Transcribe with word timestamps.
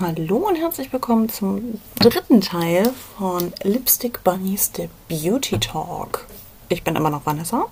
Hallo 0.00 0.36
und 0.36 0.54
herzlich 0.54 0.92
willkommen 0.92 1.28
zum 1.28 1.80
dritten 1.98 2.40
Teil 2.40 2.92
von 3.18 3.52
Lipstick 3.64 4.22
Bunnies, 4.22 4.70
der 4.70 4.88
Beauty 5.08 5.58
Talk. 5.58 6.24
Ich 6.68 6.84
bin 6.84 6.94
immer 6.94 7.10
noch 7.10 7.26
Vanessa 7.26 7.66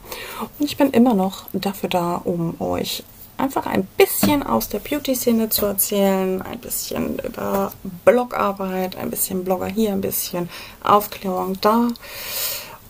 und 0.58 0.64
ich 0.64 0.76
bin 0.76 0.90
immer 0.90 1.14
noch 1.14 1.44
dafür 1.52 1.88
da, 1.88 2.16
um 2.16 2.60
euch 2.60 3.04
einfach 3.36 3.66
ein 3.66 3.86
bisschen 3.96 4.42
aus 4.42 4.68
der 4.68 4.80
Beauty-Szene 4.80 5.50
zu 5.50 5.66
erzählen, 5.66 6.42
ein 6.42 6.58
bisschen 6.58 7.20
über 7.20 7.70
Blogarbeit, 8.04 8.96
ein 8.96 9.10
bisschen 9.10 9.44
Blogger 9.44 9.68
hier, 9.68 9.92
ein 9.92 10.00
bisschen 10.00 10.48
Aufklärung 10.82 11.60
da. 11.60 11.90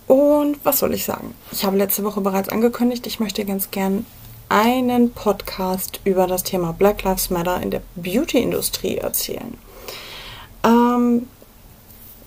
Und 0.07 0.65
was 0.65 0.79
soll 0.79 0.95
ich 0.95 1.05
sagen? 1.05 1.35
Ich 1.53 1.63
habe 1.67 1.77
letzte 1.77 2.05
Woche 2.05 2.23
bereits 2.23 2.49
angekündigt, 2.49 3.07
ich 3.07 3.21
möchte 3.21 3.45
ganz 3.45 3.71
gern 3.71 4.07
einen 4.49 5.13
Podcast 5.13 6.01
über 6.05 6.27
das 6.27 6.43
Thema 6.43 6.73
Black 6.73 7.03
Lives 7.03 7.31
Matter 7.31 7.61
in 7.63 7.71
der 7.71 7.83
Beauty-Industrie 7.97 8.99
erzählen. 8.99 9.59
Ähm, 10.65 11.29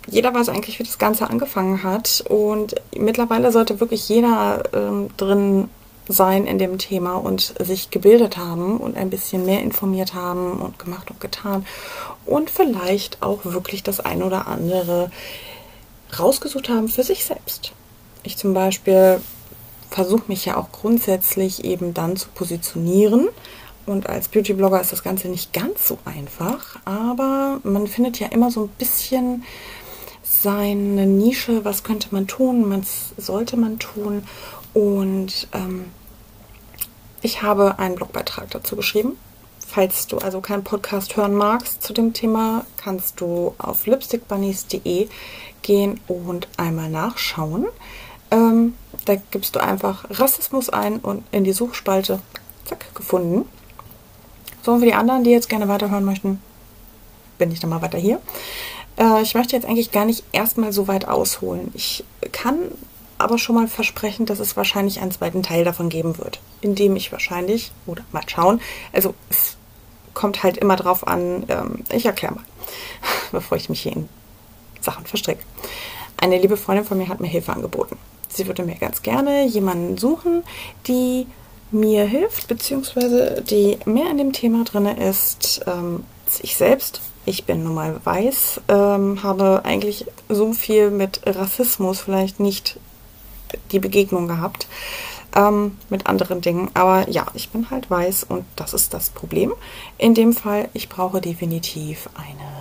jeder 0.07 0.33
weiß 0.33 0.49
eigentlich, 0.49 0.79
wie 0.79 0.83
das 0.83 0.97
Ganze 0.97 1.29
angefangen 1.29 1.83
hat 1.83 2.23
und 2.27 2.75
mittlerweile 2.97 3.51
sollte 3.51 3.79
wirklich 3.79 4.09
jeder 4.09 4.63
ähm, 4.73 5.09
drin 5.17 5.69
sein 6.07 6.47
in 6.47 6.57
dem 6.57 6.79
Thema 6.79 7.15
und 7.15 7.53
sich 7.59 7.91
gebildet 7.91 8.35
haben 8.35 8.77
und 8.77 8.97
ein 8.97 9.11
bisschen 9.11 9.45
mehr 9.45 9.61
informiert 9.61 10.15
haben 10.15 10.53
und 10.53 10.79
gemacht 10.79 11.11
und 11.11 11.19
getan 11.19 11.65
und 12.25 12.49
vielleicht 12.49 13.21
auch 13.21 13.45
wirklich 13.45 13.83
das 13.83 13.99
ein 13.99 14.23
oder 14.23 14.47
andere 14.47 15.11
rausgesucht 16.17 16.69
haben 16.69 16.87
für 16.87 17.03
sich 17.03 17.25
selbst. 17.25 17.73
Ich 18.23 18.37
zum 18.37 18.55
Beispiel 18.55 19.21
versuche 19.89 20.23
mich 20.27 20.45
ja 20.45 20.57
auch 20.57 20.71
grundsätzlich 20.71 21.63
eben 21.63 21.93
dann 21.93 22.15
zu 22.15 22.29
positionieren. 22.29 23.29
Und 23.85 24.07
als 24.07 24.27
Beauty-Blogger 24.27 24.79
ist 24.79 24.91
das 24.91 25.03
Ganze 25.03 25.29
nicht 25.29 25.51
ganz 25.51 25.87
so 25.87 25.97
einfach, 26.05 26.77
aber 26.85 27.59
man 27.63 27.87
findet 27.87 28.19
ja 28.19 28.27
immer 28.27 28.51
so 28.51 28.65
ein 28.65 28.69
bisschen 28.77 29.43
seine 30.21 31.07
Nische, 31.07 31.65
was 31.65 31.83
könnte 31.83 32.09
man 32.11 32.27
tun, 32.27 32.69
was 32.69 33.13
sollte 33.17 33.57
man 33.57 33.79
tun. 33.79 34.23
Und 34.73 35.47
ähm, 35.53 35.85
ich 37.21 37.41
habe 37.41 37.79
einen 37.79 37.95
Blogbeitrag 37.95 38.51
dazu 38.51 38.75
geschrieben. 38.75 39.17
Falls 39.67 40.07
du 40.07 40.17
also 40.17 40.39
keinen 40.41 40.63
Podcast 40.63 41.17
hören 41.17 41.33
magst 41.33 41.83
zu 41.83 41.93
dem 41.93 42.13
Thema, 42.13 42.65
kannst 42.77 43.21
du 43.21 43.55
auf 43.57 43.85
lipstickbunnies.de 43.85 45.09
gehen 45.61 45.99
und 46.07 46.47
einmal 46.57 46.89
nachschauen. 46.89 47.67
Ähm, 48.31 48.75
da 49.05 49.15
gibst 49.31 49.55
du 49.55 49.59
einfach 49.59 50.05
Rassismus 50.09 50.69
ein 50.69 50.97
und 50.97 51.23
in 51.31 51.43
die 51.43 51.53
Suchspalte, 51.53 52.19
zack, 52.65 52.93
gefunden. 52.93 53.47
So, 54.61 54.73
und 54.73 54.79
für 54.79 54.85
die 54.85 54.93
anderen, 54.93 55.23
die 55.23 55.31
jetzt 55.31 55.49
gerne 55.49 55.67
weiterhören 55.67 56.05
möchten, 56.05 56.41
bin 57.37 57.51
ich 57.51 57.59
dann 57.59 57.69
mal 57.69 57.81
weiter 57.81 57.97
hier. 57.97 58.19
Äh, 58.97 59.21
ich 59.21 59.33
möchte 59.33 59.55
jetzt 59.55 59.65
eigentlich 59.65 59.91
gar 59.91 60.05
nicht 60.05 60.23
erstmal 60.31 60.73
so 60.73 60.87
weit 60.87 61.07
ausholen. 61.07 61.71
Ich 61.73 62.03
kann 62.31 62.57
aber 63.17 63.37
schon 63.37 63.55
mal 63.55 63.67
versprechen, 63.67 64.25
dass 64.25 64.39
es 64.39 64.55
wahrscheinlich 64.55 65.01
einen 65.01 65.11
zweiten 65.11 65.43
Teil 65.43 65.63
davon 65.63 65.89
geben 65.89 66.17
wird, 66.17 66.39
in 66.61 66.75
dem 66.75 66.95
ich 66.95 67.11
wahrscheinlich, 67.11 67.71
oder 67.85 68.03
mal 68.11 68.23
schauen, 68.27 68.61
also 68.93 69.13
es 69.29 69.57
kommt 70.13 70.43
halt 70.43 70.57
immer 70.57 70.75
drauf 70.75 71.05
an, 71.07 71.43
ähm, 71.49 71.83
ich 71.91 72.05
erkläre 72.05 72.35
mal, 72.35 72.43
bevor 73.31 73.57
ich 73.57 73.69
mich 73.69 73.81
hier 73.81 73.93
in 73.93 74.09
Sachen 74.81 75.05
verstricke. 75.05 75.43
Eine 76.17 76.37
liebe 76.37 76.57
Freundin 76.57 76.85
von 76.85 76.97
mir 76.97 77.07
hat 77.07 77.19
mir 77.19 77.27
Hilfe 77.27 77.53
angeboten 77.53 77.97
sie 78.29 78.47
würde 78.47 78.63
mir 78.63 78.75
ganz 78.75 79.01
gerne 79.01 79.45
jemanden 79.45 79.97
suchen, 79.97 80.43
die 80.87 81.27
mir 81.71 82.05
hilft, 82.05 82.47
beziehungsweise 82.47 83.43
die 83.47 83.77
mehr 83.85 84.09
in 84.09 84.17
dem 84.17 84.33
Thema 84.33 84.63
drin 84.63 84.85
ist. 84.85 85.61
Ähm, 85.67 86.03
ich 86.41 86.55
selbst, 86.55 87.01
ich 87.25 87.45
bin 87.45 87.63
nun 87.63 87.75
mal 87.75 87.99
weiß, 88.03 88.61
ähm, 88.69 89.23
habe 89.23 89.61
eigentlich 89.63 90.05
so 90.29 90.53
viel 90.53 90.91
mit 90.91 91.21
Rassismus 91.25 91.99
vielleicht 91.99 92.39
nicht 92.39 92.79
die 93.71 93.79
Begegnung 93.79 94.27
gehabt 94.27 94.67
ähm, 95.35 95.77
mit 95.89 96.07
anderen 96.07 96.41
Dingen. 96.41 96.69
Aber 96.73 97.09
ja, 97.09 97.25
ich 97.33 97.49
bin 97.49 97.69
halt 97.69 97.89
weiß 97.89 98.23
und 98.23 98.45
das 98.55 98.73
ist 98.73 98.93
das 98.93 99.09
Problem. 99.09 99.53
In 99.97 100.13
dem 100.13 100.33
Fall, 100.33 100.69
ich 100.73 100.89
brauche 100.89 101.21
definitiv 101.21 102.09
eine 102.15 102.58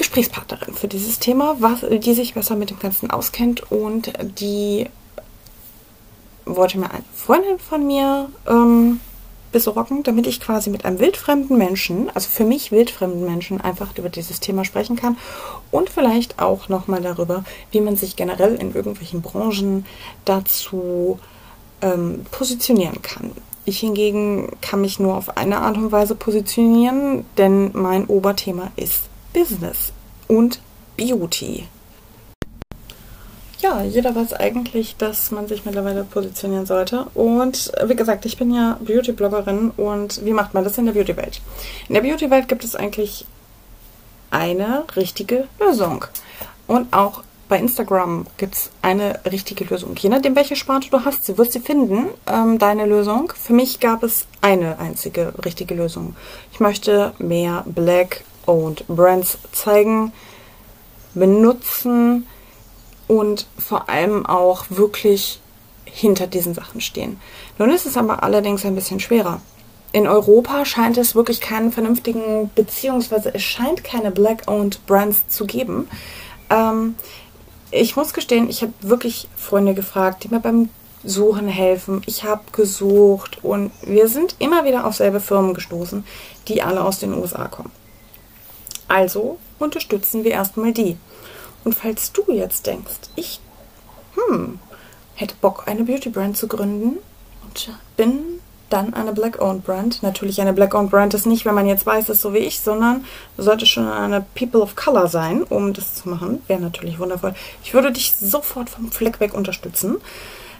Gesprächspartnerin 0.00 0.72
für 0.72 0.88
dieses 0.88 1.18
Thema, 1.18 1.56
was, 1.60 1.84
die 1.86 2.14
sich 2.14 2.32
besser 2.32 2.56
mit 2.56 2.70
dem 2.70 2.78
Ganzen 2.78 3.10
auskennt 3.10 3.70
und 3.70 4.10
die 4.40 4.86
wollte 6.46 6.78
mir 6.78 6.90
eine 6.90 7.04
Freundin 7.14 7.58
von 7.58 7.86
mir 7.86 8.30
ähm, 8.48 9.00
besorgen, 9.52 10.02
damit 10.02 10.26
ich 10.26 10.40
quasi 10.40 10.70
mit 10.70 10.86
einem 10.86 11.00
wildfremden 11.00 11.58
Menschen, 11.58 12.08
also 12.14 12.30
für 12.30 12.44
mich 12.44 12.72
wildfremden 12.72 13.26
Menschen, 13.26 13.60
einfach 13.60 13.96
über 13.98 14.08
dieses 14.08 14.40
Thema 14.40 14.64
sprechen 14.64 14.96
kann 14.96 15.18
und 15.70 15.90
vielleicht 15.90 16.40
auch 16.40 16.70
nochmal 16.70 17.02
darüber, 17.02 17.44
wie 17.70 17.82
man 17.82 17.96
sich 17.96 18.16
generell 18.16 18.54
in 18.54 18.74
irgendwelchen 18.74 19.20
Branchen 19.20 19.84
dazu 20.24 21.18
ähm, 21.82 22.24
positionieren 22.30 23.02
kann. 23.02 23.32
Ich 23.66 23.80
hingegen 23.80 24.56
kann 24.62 24.80
mich 24.80 24.98
nur 24.98 25.14
auf 25.14 25.36
eine 25.36 25.58
Art 25.58 25.76
und 25.76 25.92
Weise 25.92 26.14
positionieren, 26.14 27.26
denn 27.36 27.72
mein 27.74 28.06
Oberthema 28.06 28.72
ist 28.76 29.09
Business 29.32 29.92
und 30.28 30.60
Beauty. 30.96 31.66
Ja, 33.60 33.82
jeder 33.82 34.14
weiß 34.14 34.32
eigentlich, 34.32 34.96
dass 34.96 35.30
man 35.30 35.46
sich 35.46 35.66
mittlerweile 35.66 36.04
positionieren 36.04 36.64
sollte. 36.64 37.04
Und 37.14 37.70
wie 37.84 37.94
gesagt, 37.94 38.24
ich 38.24 38.38
bin 38.38 38.54
ja 38.54 38.78
Beauty-Bloggerin 38.80 39.70
und 39.76 40.24
wie 40.24 40.32
macht 40.32 40.54
man 40.54 40.64
das 40.64 40.78
in 40.78 40.86
der 40.86 40.94
Beauty-Welt? 40.94 41.42
In 41.88 41.94
der 41.94 42.00
Beauty-Welt 42.00 42.48
gibt 42.48 42.64
es 42.64 42.74
eigentlich 42.74 43.26
eine 44.30 44.84
richtige 44.96 45.46
Lösung. 45.58 46.06
Und 46.66 46.92
auch 46.92 47.22
bei 47.50 47.58
Instagram 47.58 48.26
gibt 48.38 48.54
es 48.54 48.70
eine 48.80 49.20
richtige 49.30 49.64
Lösung. 49.64 49.94
Je 49.96 50.08
nachdem, 50.08 50.36
welche 50.36 50.56
Sparte 50.56 50.88
du 50.88 51.04
hast, 51.04 51.24
sie 51.24 51.36
wirst 51.36 51.52
sie 51.52 51.60
finden, 51.60 52.06
ähm, 52.26 52.58
deine 52.58 52.86
Lösung. 52.86 53.32
Für 53.36 53.52
mich 53.52 53.80
gab 53.80 54.04
es 54.04 54.26
eine 54.40 54.78
einzige 54.78 55.34
richtige 55.44 55.74
Lösung. 55.74 56.14
Ich 56.52 56.60
möchte 56.60 57.12
mehr 57.18 57.64
Black 57.66 58.24
und 58.46 58.86
Brands 58.88 59.38
zeigen, 59.52 60.12
benutzen 61.14 62.26
und 63.08 63.46
vor 63.58 63.88
allem 63.88 64.26
auch 64.26 64.66
wirklich 64.70 65.40
hinter 65.84 66.26
diesen 66.26 66.54
Sachen 66.54 66.80
stehen. 66.80 67.20
Nun 67.58 67.70
ist 67.70 67.86
es 67.86 67.96
aber 67.96 68.22
allerdings 68.22 68.64
ein 68.64 68.74
bisschen 68.74 69.00
schwerer. 69.00 69.40
In 69.92 70.06
Europa 70.06 70.64
scheint 70.64 70.96
es 70.98 71.16
wirklich 71.16 71.40
keinen 71.40 71.72
vernünftigen, 71.72 72.50
beziehungsweise 72.54 73.34
es 73.34 73.42
scheint 73.42 73.82
keine 73.82 74.12
Black-owned 74.12 74.86
Brands 74.86 75.26
zu 75.28 75.46
geben. 75.46 75.88
Ähm, 76.48 76.94
ich 77.72 77.96
muss 77.96 78.14
gestehen, 78.14 78.48
ich 78.48 78.62
habe 78.62 78.72
wirklich 78.80 79.28
Freunde 79.36 79.74
gefragt, 79.74 80.22
die 80.22 80.28
mir 80.28 80.40
beim 80.40 80.68
Suchen 81.02 81.48
helfen. 81.48 82.02
Ich 82.06 82.24
habe 82.24 82.42
gesucht 82.52 83.42
und 83.42 83.72
wir 83.82 84.06
sind 84.08 84.36
immer 84.38 84.64
wieder 84.64 84.86
auf 84.86 84.94
selbe 84.96 85.18
Firmen 85.18 85.54
gestoßen, 85.54 86.04
die 86.46 86.62
alle 86.62 86.84
aus 86.84 87.00
den 87.00 87.14
USA 87.14 87.48
kommen. 87.48 87.72
Also 88.90 89.38
unterstützen 89.60 90.24
wir 90.24 90.32
erstmal 90.32 90.72
die. 90.72 90.96
Und 91.62 91.76
falls 91.76 92.10
du 92.10 92.24
jetzt 92.32 92.66
denkst, 92.66 93.10
ich 93.14 93.38
hm, 94.14 94.58
hätte 95.14 95.36
Bock, 95.40 95.64
eine 95.66 95.84
Beauty-Brand 95.84 96.36
zu 96.36 96.48
gründen 96.48 96.98
und 97.44 97.70
bin 97.96 98.40
dann 98.68 98.92
eine 98.94 99.12
Black-Owned 99.12 99.64
Brand. 99.64 100.02
Natürlich 100.02 100.40
eine 100.40 100.52
Black-Owned 100.52 100.90
Brand 100.90 101.14
ist 101.14 101.24
nicht, 101.24 101.44
wenn 101.44 101.54
man 101.54 101.68
jetzt 101.68 101.86
weiß 101.86 102.08
ist, 102.08 102.20
so 102.20 102.34
wie 102.34 102.38
ich, 102.38 102.58
sondern 102.58 103.04
du 103.36 103.44
solltest 103.44 103.70
schon 103.70 103.88
eine 103.88 104.24
People 104.34 104.60
of 104.60 104.74
Color 104.74 105.06
sein, 105.06 105.44
um 105.44 105.72
das 105.72 105.94
zu 105.94 106.08
machen. 106.08 106.42
Wäre 106.48 106.60
natürlich 106.60 106.98
wundervoll. 106.98 107.34
Ich 107.62 107.72
würde 107.74 107.92
dich 107.92 108.12
sofort 108.14 108.70
vom 108.70 108.90
Fleck 108.90 109.20
weg 109.20 109.34
unterstützen. 109.34 109.98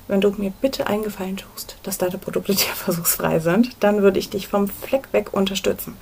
Wenn 0.06 0.20
du 0.20 0.30
mir 0.30 0.52
bitte 0.60 0.86
einen 0.86 1.02
Gefallen 1.02 1.36
tust, 1.36 1.78
dass 1.82 1.98
deine 1.98 2.18
Produkte 2.18 2.54
tierversuchsfrei 2.56 3.40
sind, 3.40 3.76
dann 3.80 4.02
würde 4.02 4.20
ich 4.20 4.30
dich 4.30 4.46
vom 4.46 4.68
Fleck 4.68 5.08
weg 5.10 5.32
unterstützen. 5.32 5.96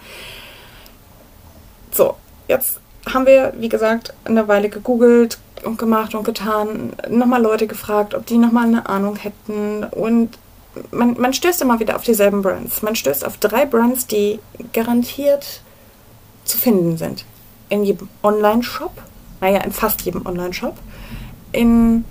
So, 1.92 2.16
jetzt 2.46 2.80
haben 3.12 3.26
wir, 3.26 3.52
wie 3.58 3.68
gesagt, 3.68 4.12
eine 4.24 4.48
Weile 4.48 4.68
gegoogelt 4.68 5.38
und 5.64 5.78
gemacht 5.78 6.14
und 6.14 6.24
getan, 6.24 6.92
nochmal 7.08 7.42
Leute 7.42 7.66
gefragt, 7.66 8.14
ob 8.14 8.26
die 8.26 8.38
nochmal 8.38 8.66
eine 8.66 8.88
Ahnung 8.88 9.16
hätten 9.16 9.84
und 9.84 10.38
man, 10.90 11.18
man 11.18 11.32
stößt 11.32 11.62
immer 11.62 11.80
wieder 11.80 11.96
auf 11.96 12.02
dieselben 12.02 12.42
Brands. 12.42 12.82
Man 12.82 12.94
stößt 12.94 13.24
auf 13.24 13.38
drei 13.38 13.66
Brands, 13.66 14.06
die 14.06 14.38
garantiert 14.72 15.60
zu 16.44 16.58
finden 16.58 16.96
sind. 16.96 17.24
In 17.68 17.84
jedem 17.84 18.08
Online-Shop, 18.22 18.92
naja, 19.40 19.60
in 19.62 19.72
fast 19.72 20.02
jedem 20.02 20.24
Online-Shop. 20.24 20.76
In 21.52 22.04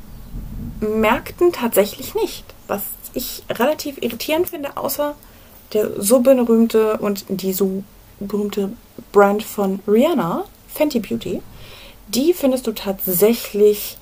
Märkten 0.79 1.51
tatsächlich 1.53 2.13
nicht. 2.15 2.45
Was 2.67 2.81
ich 3.13 3.43
relativ 3.49 4.01
irritierend 4.01 4.49
finde, 4.49 4.75
außer 4.75 5.15
der 5.73 6.01
so 6.01 6.19
berühmte 6.19 6.97
und 6.97 7.25
die 7.29 7.53
so 7.53 7.83
berühmte 8.19 8.71
Brand 9.11 9.43
von 9.43 9.79
Rihanna, 9.87 10.45
Fenty 10.67 10.99
Beauty, 10.99 11.41
die 12.07 12.33
findest 12.33 12.67
du 12.67 12.71
tatsächlich 12.71 13.97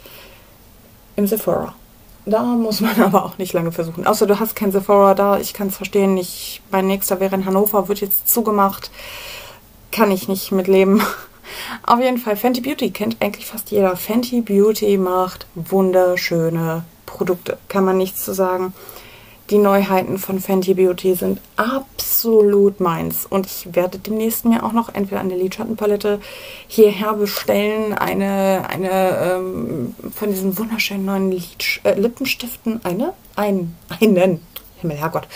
im 1.15 1.27
Sephora. 1.27 1.73
Da 2.25 2.43
muss 2.43 2.81
man 2.81 2.99
aber 3.01 3.25
auch 3.25 3.37
nicht 3.37 3.53
lange 3.53 3.71
versuchen. 3.71 4.07
Außer 4.07 4.27
du 4.27 4.39
hast 4.39 4.55
kein 4.55 4.71
Sephora 4.71 5.13
da, 5.13 5.39
ich 5.39 5.53
kann 5.53 5.67
es 5.67 5.77
verstehen. 5.77 6.17
Ich, 6.17 6.61
mein 6.71 6.87
nächster 6.87 7.19
wäre 7.19 7.35
in 7.35 7.45
Hannover, 7.45 7.87
wird 7.87 8.01
jetzt 8.01 8.27
zugemacht. 8.27 8.91
kann 9.91 10.11
ich 10.11 10.27
nicht 10.27 10.51
mitleben. 10.51 11.01
Auf 11.83 11.99
jeden 11.99 12.17
Fall, 12.17 12.35
Fenty 12.35 12.61
Beauty 12.61 12.89
kennt 12.89 13.17
eigentlich 13.21 13.45
fast 13.45 13.71
jeder. 13.71 13.95
Fenty 13.95 14.41
Beauty 14.41 14.97
macht 14.97 15.45
wunderschöne 15.53 16.83
Produkte, 17.05 17.57
kann 17.69 17.85
man 17.85 17.97
nichts 17.97 18.25
zu 18.25 18.33
sagen. 18.33 18.73
Die 19.51 19.59
Neuheiten 19.59 20.17
von 20.17 20.39
Fenty 20.39 20.73
Beauty 20.73 21.13
sind 21.13 21.39
absolut 21.55 22.79
meins. 22.79 23.27
Und 23.27 23.45
ich 23.45 23.75
werde 23.75 23.99
demnächst 23.99 24.43
mir 24.43 24.63
auch 24.63 24.71
noch 24.71 24.93
entweder 24.93 25.21
eine 25.21 25.35
Lidschattenpalette 25.35 26.19
hierher 26.67 27.13
bestellen, 27.13 27.93
eine, 27.93 28.65
eine 28.67 29.17
ähm, 29.21 29.95
von 30.15 30.31
diesen 30.31 30.57
wunderschönen 30.57 31.05
neuen 31.05 31.31
Lidsch 31.31 31.79
äh, 31.83 31.93
Lippenstiften, 31.93 32.83
eine, 32.83 33.13
ein, 33.35 33.75
einen, 34.01 34.41
Himmel, 34.77 34.97
Herrgott, 34.97 35.27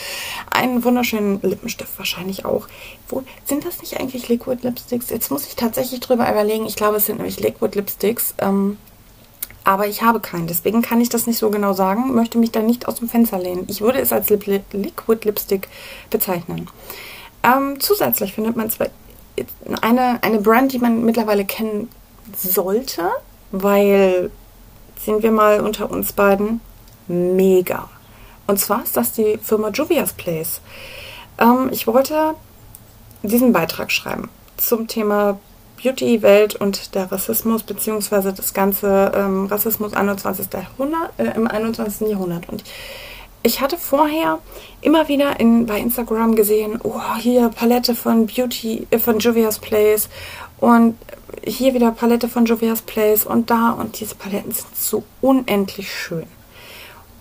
einen 0.50 0.84
wunderschönen 0.84 1.40
Lippenstift 1.44 1.98
wahrscheinlich 1.98 2.46
auch. 2.46 2.68
Wo, 3.08 3.24
sind 3.46 3.64
das 3.64 3.80
nicht 3.80 4.00
eigentlich 4.00 4.28
Liquid 4.28 4.64
Lipsticks? 4.64 5.12
Jetzt 5.12 5.30
muss 5.30 5.46
ich 5.46 5.56
tatsächlich 5.56 6.00
drüber 6.00 6.30
überlegen. 6.30 6.66
Ich 6.66 6.76
glaube, 6.76 6.98
es 6.98 7.06
sind 7.06 7.18
nämlich 7.18 7.40
Liquid 7.40 7.76
Lipsticks. 7.76 8.34
Ähm, 8.40 8.78
aber 9.64 9.88
ich 9.88 10.02
habe 10.02 10.20
keinen. 10.20 10.48
Deswegen 10.48 10.82
kann 10.82 11.02
ich 11.02 11.10
das 11.10 11.28
nicht 11.28 11.38
so 11.38 11.50
genau 11.50 11.74
sagen, 11.74 12.14
möchte 12.14 12.38
mich 12.38 12.52
da 12.52 12.62
nicht 12.62 12.88
aus 12.88 12.96
dem 12.96 13.10
Fenster 13.10 13.40
lehnen. 13.40 13.66
Ich 13.68 13.82
würde 13.82 14.00
es 14.00 14.12
als 14.12 14.30
Lip 14.30 14.46
Liquid 14.46 15.26
Lipstick 15.26 15.68
bezeichnen. 16.10 16.70
Ähm, 17.44 17.80
zusätzlich 17.80 18.34
findet 18.34 18.56
man 18.56 18.70
zwar 18.70 18.88
eine, 19.82 20.20
eine 20.22 20.40
Brand, 20.40 20.74
die 20.74 20.80
man 20.80 21.04
mittlerweile 21.04 21.46
kennen 21.46 21.90
sollte, 22.36 23.10
weil, 23.52 24.32
sehen 25.04 25.24
wir 25.24 25.32
mal 25.32 25.62
unter 25.62 25.90
uns 25.90 26.14
beiden, 26.14 26.62
mega. 27.08 27.90
Und 28.48 28.60
zwar 28.60 28.84
ist 28.84 28.98
das 28.98 29.14
die 29.14 29.38
Firma 29.42 29.70
Juvia's 29.70 30.14
Place. 30.14 30.62
Ähm, 31.40 31.70
ich 31.72 31.88
wollte 31.88 32.36
diesen 33.24 33.54
Beitrag 33.54 33.92
schreiben 33.92 34.30
zum 34.58 34.88
Thema 34.88 35.40
Beauty-Welt 35.81 36.56
und 36.56 36.96
der 36.96 37.12
Rassismus, 37.12 37.64
beziehungsweise 37.64 38.34
das 38.34 38.54
ganze 38.54 39.12
ähm, 39.16 39.46
Rassismus 39.46 39.94
21. 39.94 40.48
Jahrhundert, 40.54 41.12
äh, 41.18 41.36
im 41.36 41.48
21. 41.48 42.10
Jahrhundert. 42.10 42.50
Und 42.50 42.64
ich 43.42 43.62
hatte 43.62 43.78
vorher 43.78 44.40
immer 44.81 45.08
wieder 45.08 45.40
in, 45.40 45.66
bei 45.66 45.80
Instagram 45.80 46.36
gesehen, 46.36 46.80
oh, 46.84 47.00
hier 47.20 47.50
Palette 47.50 47.96
von 47.96 48.28
Beauty, 48.28 48.88
äh, 48.90 49.00
von 49.00 49.20
Juvia's 49.20 49.60
Place 49.60 50.10
und 50.60 50.96
hier 51.44 51.74
wieder 51.74 51.92
Palette 51.92 52.28
von 52.28 52.46
Juvia's 52.46 52.81
Place 52.81 53.26
und 53.26 53.50
da 53.50 53.72
und 53.72 54.00
diese 54.00 54.16
Paletten 54.16 54.52
sind 54.52 54.76
so 54.76 55.04
unendlich 55.22 55.92
schön. 55.92 56.26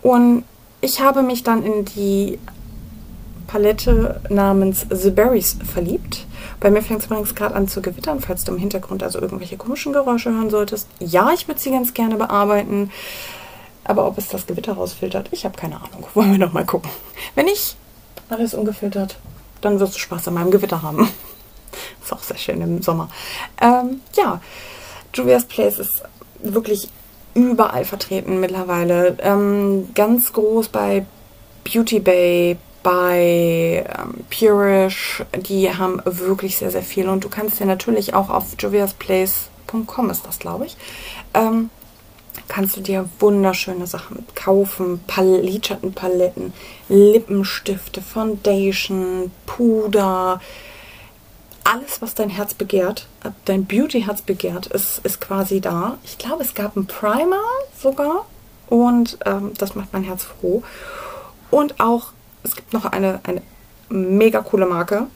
Und 0.02 0.44
ich 0.80 1.00
habe 1.00 1.22
mich 1.22 1.42
dann 1.42 1.62
in 1.62 1.84
die 1.84 2.38
Palette 3.46 4.20
namens 4.28 4.86
The 4.90 5.10
Berries 5.10 5.56
verliebt. 5.72 6.26
Bei 6.60 6.70
mir 6.70 6.82
fängt 6.82 7.00
es 7.00 7.06
übrigens 7.06 7.34
gerade 7.34 7.54
an 7.54 7.68
zu 7.68 7.82
gewittern, 7.82 8.20
falls 8.20 8.44
du 8.44 8.52
im 8.52 8.58
Hintergrund 8.58 9.02
also 9.02 9.20
irgendwelche 9.20 9.56
komischen 9.56 9.92
Geräusche 9.92 10.30
hören 10.30 10.50
solltest. 10.50 10.88
Ja, 10.98 11.30
ich 11.32 11.48
würde 11.48 11.60
sie 11.60 11.70
ganz 11.70 11.94
gerne 11.94 12.16
bearbeiten. 12.16 12.90
Aber 13.84 14.06
ob 14.06 14.18
es 14.18 14.28
das 14.28 14.46
Gewitter 14.46 14.74
rausfiltert, 14.74 15.28
ich 15.30 15.44
habe 15.44 15.56
keine 15.56 15.76
Ahnung. 15.76 16.06
Wollen 16.14 16.32
wir 16.32 16.38
noch 16.38 16.52
mal 16.52 16.66
gucken. 16.66 16.90
Wenn 17.34 17.46
nicht 17.46 17.76
alles 18.28 18.54
ungefiltert, 18.54 19.16
dann 19.60 19.80
wirst 19.80 19.94
du 19.94 19.98
Spaß 19.98 20.28
an 20.28 20.34
meinem 20.34 20.50
Gewitter 20.50 20.82
haben. 20.82 21.08
ist 22.02 22.12
auch 22.12 22.22
sehr 22.22 22.36
schön 22.36 22.60
im 22.60 22.82
Sommer. 22.82 23.08
Ähm, 23.60 24.02
ja, 24.16 24.40
Julia's 25.14 25.44
Place 25.44 25.78
ist 25.78 26.02
wirklich 26.42 26.90
überall 27.34 27.84
vertreten 27.84 28.40
mittlerweile. 28.40 29.16
Ähm, 29.20 29.88
ganz 29.94 30.32
groß 30.32 30.68
bei 30.68 31.06
Beauty 31.64 32.00
Bay, 32.00 32.56
bei 32.88 33.84
ähm, 33.98 34.24
Purish, 34.30 35.22
die 35.36 35.70
haben 35.70 36.00
wirklich 36.06 36.56
sehr, 36.56 36.70
sehr 36.70 36.82
viel. 36.82 37.06
Und 37.10 37.22
du 37.22 37.28
kannst 37.28 37.60
dir 37.60 37.66
natürlich 37.66 38.14
auch 38.14 38.30
auf 38.30 38.46
joviasplace.com 38.58 40.08
ist 40.08 40.26
das, 40.26 40.38
glaube 40.38 40.64
ich, 40.64 40.78
ähm, 41.34 41.68
kannst 42.48 42.78
du 42.78 42.80
dir 42.80 43.06
wunderschöne 43.20 43.86
Sachen 43.86 44.26
kaufen. 44.34 45.02
Pal 45.06 45.26
Lidschattenpaletten, 45.42 46.54
Lippenstifte, 46.88 48.00
Foundation, 48.00 49.32
Puder, 49.44 50.40
alles, 51.64 52.00
was 52.00 52.14
dein 52.14 52.30
Herz 52.30 52.54
begehrt, 52.54 53.06
äh, 53.22 53.32
dein 53.44 53.66
Beauty-Herz 53.66 54.22
begehrt, 54.22 54.68
ist, 54.68 55.00
ist 55.04 55.20
quasi 55.20 55.60
da. 55.60 55.98
Ich 56.04 56.16
glaube, 56.16 56.42
es 56.42 56.54
gab 56.54 56.74
einen 56.74 56.86
Primer 56.86 57.42
sogar 57.78 58.24
und 58.70 59.18
ähm, 59.26 59.52
das 59.58 59.74
macht 59.74 59.92
mein 59.92 60.04
Herz 60.04 60.24
froh. 60.24 60.62
Und 61.50 61.80
auch 61.80 62.12
es 62.48 62.56
gibt 62.56 62.72
noch 62.72 62.86
eine, 62.86 63.20
eine 63.24 63.42
mega 63.90 64.40
coole 64.40 64.66
Marke, 64.66 65.06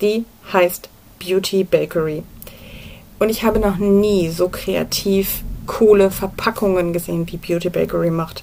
die 0.00 0.24
heißt 0.52 0.88
Beauty 1.18 1.64
Bakery. 1.64 2.22
Und 3.18 3.28
ich 3.28 3.44
habe 3.44 3.60
noch 3.60 3.76
nie 3.76 4.28
so 4.28 4.48
kreativ 4.48 5.42
coole 5.66 6.10
Verpackungen 6.10 6.92
gesehen, 6.92 7.30
wie 7.30 7.36
Beauty 7.36 7.68
Bakery 7.68 8.10
macht. 8.10 8.42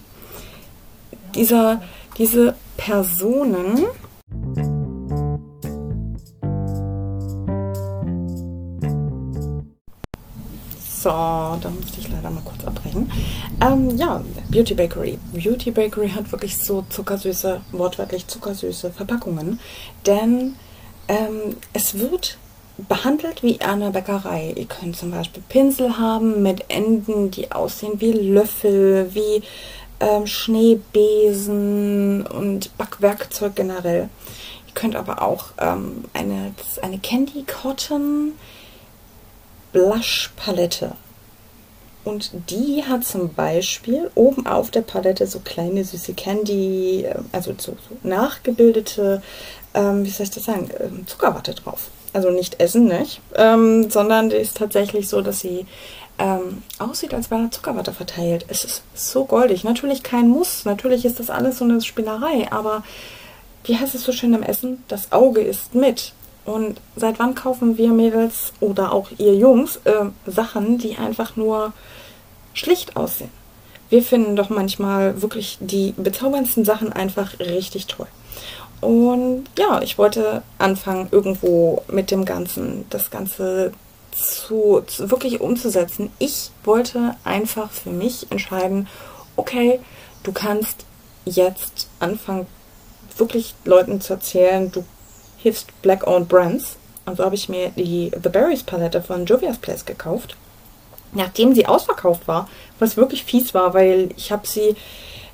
Dieser, 1.35 1.81
diese 2.17 2.55
Personen 2.77 3.85
So, 10.99 11.09
da 11.09 11.71
musste 11.79 11.99
ich 11.99 12.09
leider 12.09 12.31
mal 12.31 12.41
kurz 12.43 12.65
abbrechen. 12.65 13.11
Ähm, 13.61 13.95
ja, 13.97 14.23
Beauty 14.49 14.73
Bakery. 14.73 15.19
Beauty 15.31 15.69
Bakery 15.69 16.09
hat 16.09 16.31
wirklich 16.31 16.57
so 16.57 16.85
zuckersüße, 16.89 17.61
wortwörtlich 17.71 18.25
zuckersüße 18.25 18.91
Verpackungen. 18.91 19.59
Denn 20.07 20.55
ähm, 21.07 21.55
es 21.73 21.99
wird 21.99 22.39
behandelt 22.89 23.43
wie 23.43 23.61
eine 23.61 23.91
Bäckerei. 23.91 24.53
Ihr 24.55 24.65
könnt 24.65 24.97
zum 24.97 25.11
Beispiel 25.11 25.43
Pinsel 25.47 25.99
haben 25.99 26.41
mit 26.41 26.65
Enden, 26.69 27.29
die 27.29 27.51
aussehen 27.51 28.01
wie 28.01 28.13
Löffel, 28.13 29.13
wie 29.13 29.43
ähm, 29.99 30.25
Schneebesen 30.25 32.25
und 32.25 32.75
Backwerkzeug 32.77 33.55
generell. 33.55 34.09
Ihr 34.67 34.73
könnt 34.73 34.95
aber 34.95 35.21
auch 35.21 35.49
ähm, 35.59 36.05
eine, 36.13 36.55
eine 36.81 36.97
Candy 36.97 37.43
Cotton 37.43 38.33
Blush 39.77 40.31
Palette. 40.35 40.93
Und 42.03 42.31
die 42.49 42.83
hat 42.83 43.05
zum 43.05 43.33
Beispiel 43.33 44.09
oben 44.15 44.47
auf 44.47 44.71
der 44.71 44.81
Palette 44.81 45.27
so 45.27 45.39
kleine 45.39 45.83
süße 45.83 46.13
Candy, 46.15 47.03
äh, 47.03 47.15
also 47.31 47.53
so, 47.57 47.73
so 47.73 47.97
nachgebildete, 48.01 49.21
ähm, 49.75 50.03
wie 50.03 50.09
soll 50.09 50.23
ich 50.23 50.31
das 50.31 50.45
sagen, 50.45 50.71
ähm, 50.79 51.05
Zuckerwatte 51.05 51.53
drauf. 51.53 51.89
Also 52.13 52.31
nicht 52.31 52.59
essen, 52.59 52.85
nicht? 52.85 53.21
Ähm, 53.35 53.91
sondern 53.91 54.31
die 54.31 54.37
ist 54.37 54.57
tatsächlich 54.57 55.09
so, 55.09 55.21
dass 55.21 55.41
sie 55.41 55.67
ähm, 56.17 56.63
aussieht, 56.79 57.13
als 57.13 57.29
wäre 57.29 57.51
Zuckerwatte 57.51 57.93
verteilt. 57.93 58.45
Es 58.47 58.63
ist 58.63 58.81
so 58.95 59.25
goldig. 59.25 59.63
Natürlich 59.63 60.01
kein 60.01 60.27
Muss. 60.27 60.65
Natürlich 60.65 61.05
ist 61.05 61.19
das 61.19 61.29
alles 61.29 61.59
so 61.59 61.65
eine 61.65 61.81
Spinnerei. 61.81 62.51
Aber 62.51 62.83
wie 63.65 63.77
heißt 63.77 63.93
es 63.93 64.03
so 64.03 64.11
schön 64.11 64.33
im 64.33 64.41
Essen? 64.41 64.83
Das 64.87 65.11
Auge 65.11 65.41
ist 65.41 65.75
mit. 65.75 66.13
Und 66.47 66.79
seit 66.95 67.19
wann 67.19 67.35
kaufen 67.35 67.77
wir 67.77 67.89
Mädels 67.89 68.53
oder 68.61 68.93
auch 68.93 69.09
ihr 69.17 69.35
Jungs 69.35 69.81
äh, 69.83 70.05
Sachen, 70.25 70.77
die 70.77 70.95
einfach 70.95 71.35
nur 71.35 71.73
schlicht 72.53 72.95
aussehen? 72.95 73.29
Wir 73.89 74.01
finden 74.01 74.37
doch 74.37 74.49
manchmal 74.49 75.21
wirklich 75.21 75.57
die 75.59 75.93
bezauberndsten 75.97 76.63
Sachen 76.63 76.93
einfach 76.93 77.37
richtig 77.39 77.87
toll. 77.87 78.07
Und 78.79 79.43
ja, 79.59 79.81
ich 79.81 79.97
wollte 79.97 80.41
anfangen, 80.57 81.09
irgendwo 81.11 81.83
mit 81.89 82.11
dem 82.11 82.23
Ganzen, 82.23 82.85
das 82.91 83.11
Ganze 83.11 83.73
zu, 84.11 84.83
zu, 84.87 85.11
wirklich 85.11 85.41
umzusetzen. 85.41 86.11
Ich 86.17 86.51
wollte 86.63 87.17
einfach 87.25 87.71
für 87.71 87.89
mich 87.89 88.31
entscheiden, 88.31 88.87
okay, 89.35 89.81
du 90.23 90.31
kannst 90.31 90.85
jetzt 91.25 91.89
anfangen, 91.99 92.47
wirklich 93.17 93.53
Leuten 93.65 93.99
zu 93.99 94.13
erzählen, 94.13 94.71
du 94.71 94.85
hilfst 95.37 95.81
Black-Owned 95.81 96.27
Brands. 96.27 96.77
Und 97.05 97.17
so 97.17 97.23
habe 97.23 97.35
ich 97.35 97.49
mir 97.49 97.69
die 97.69 98.11
The 98.21 98.29
Berries 98.29 98.63
Palette 98.63 99.01
von 99.01 99.25
Jovia's 99.25 99.57
Place 99.57 99.85
gekauft. 99.85 100.35
Nachdem 101.13 101.55
sie 101.55 101.65
ausverkauft 101.65 102.27
war, 102.27 102.49
was 102.79 102.97
wirklich 102.97 103.23
fies 103.23 103.53
war, 103.53 103.73
weil 103.73 104.09
ich 104.17 104.31
habe 104.31 104.45
sie, 104.45 104.75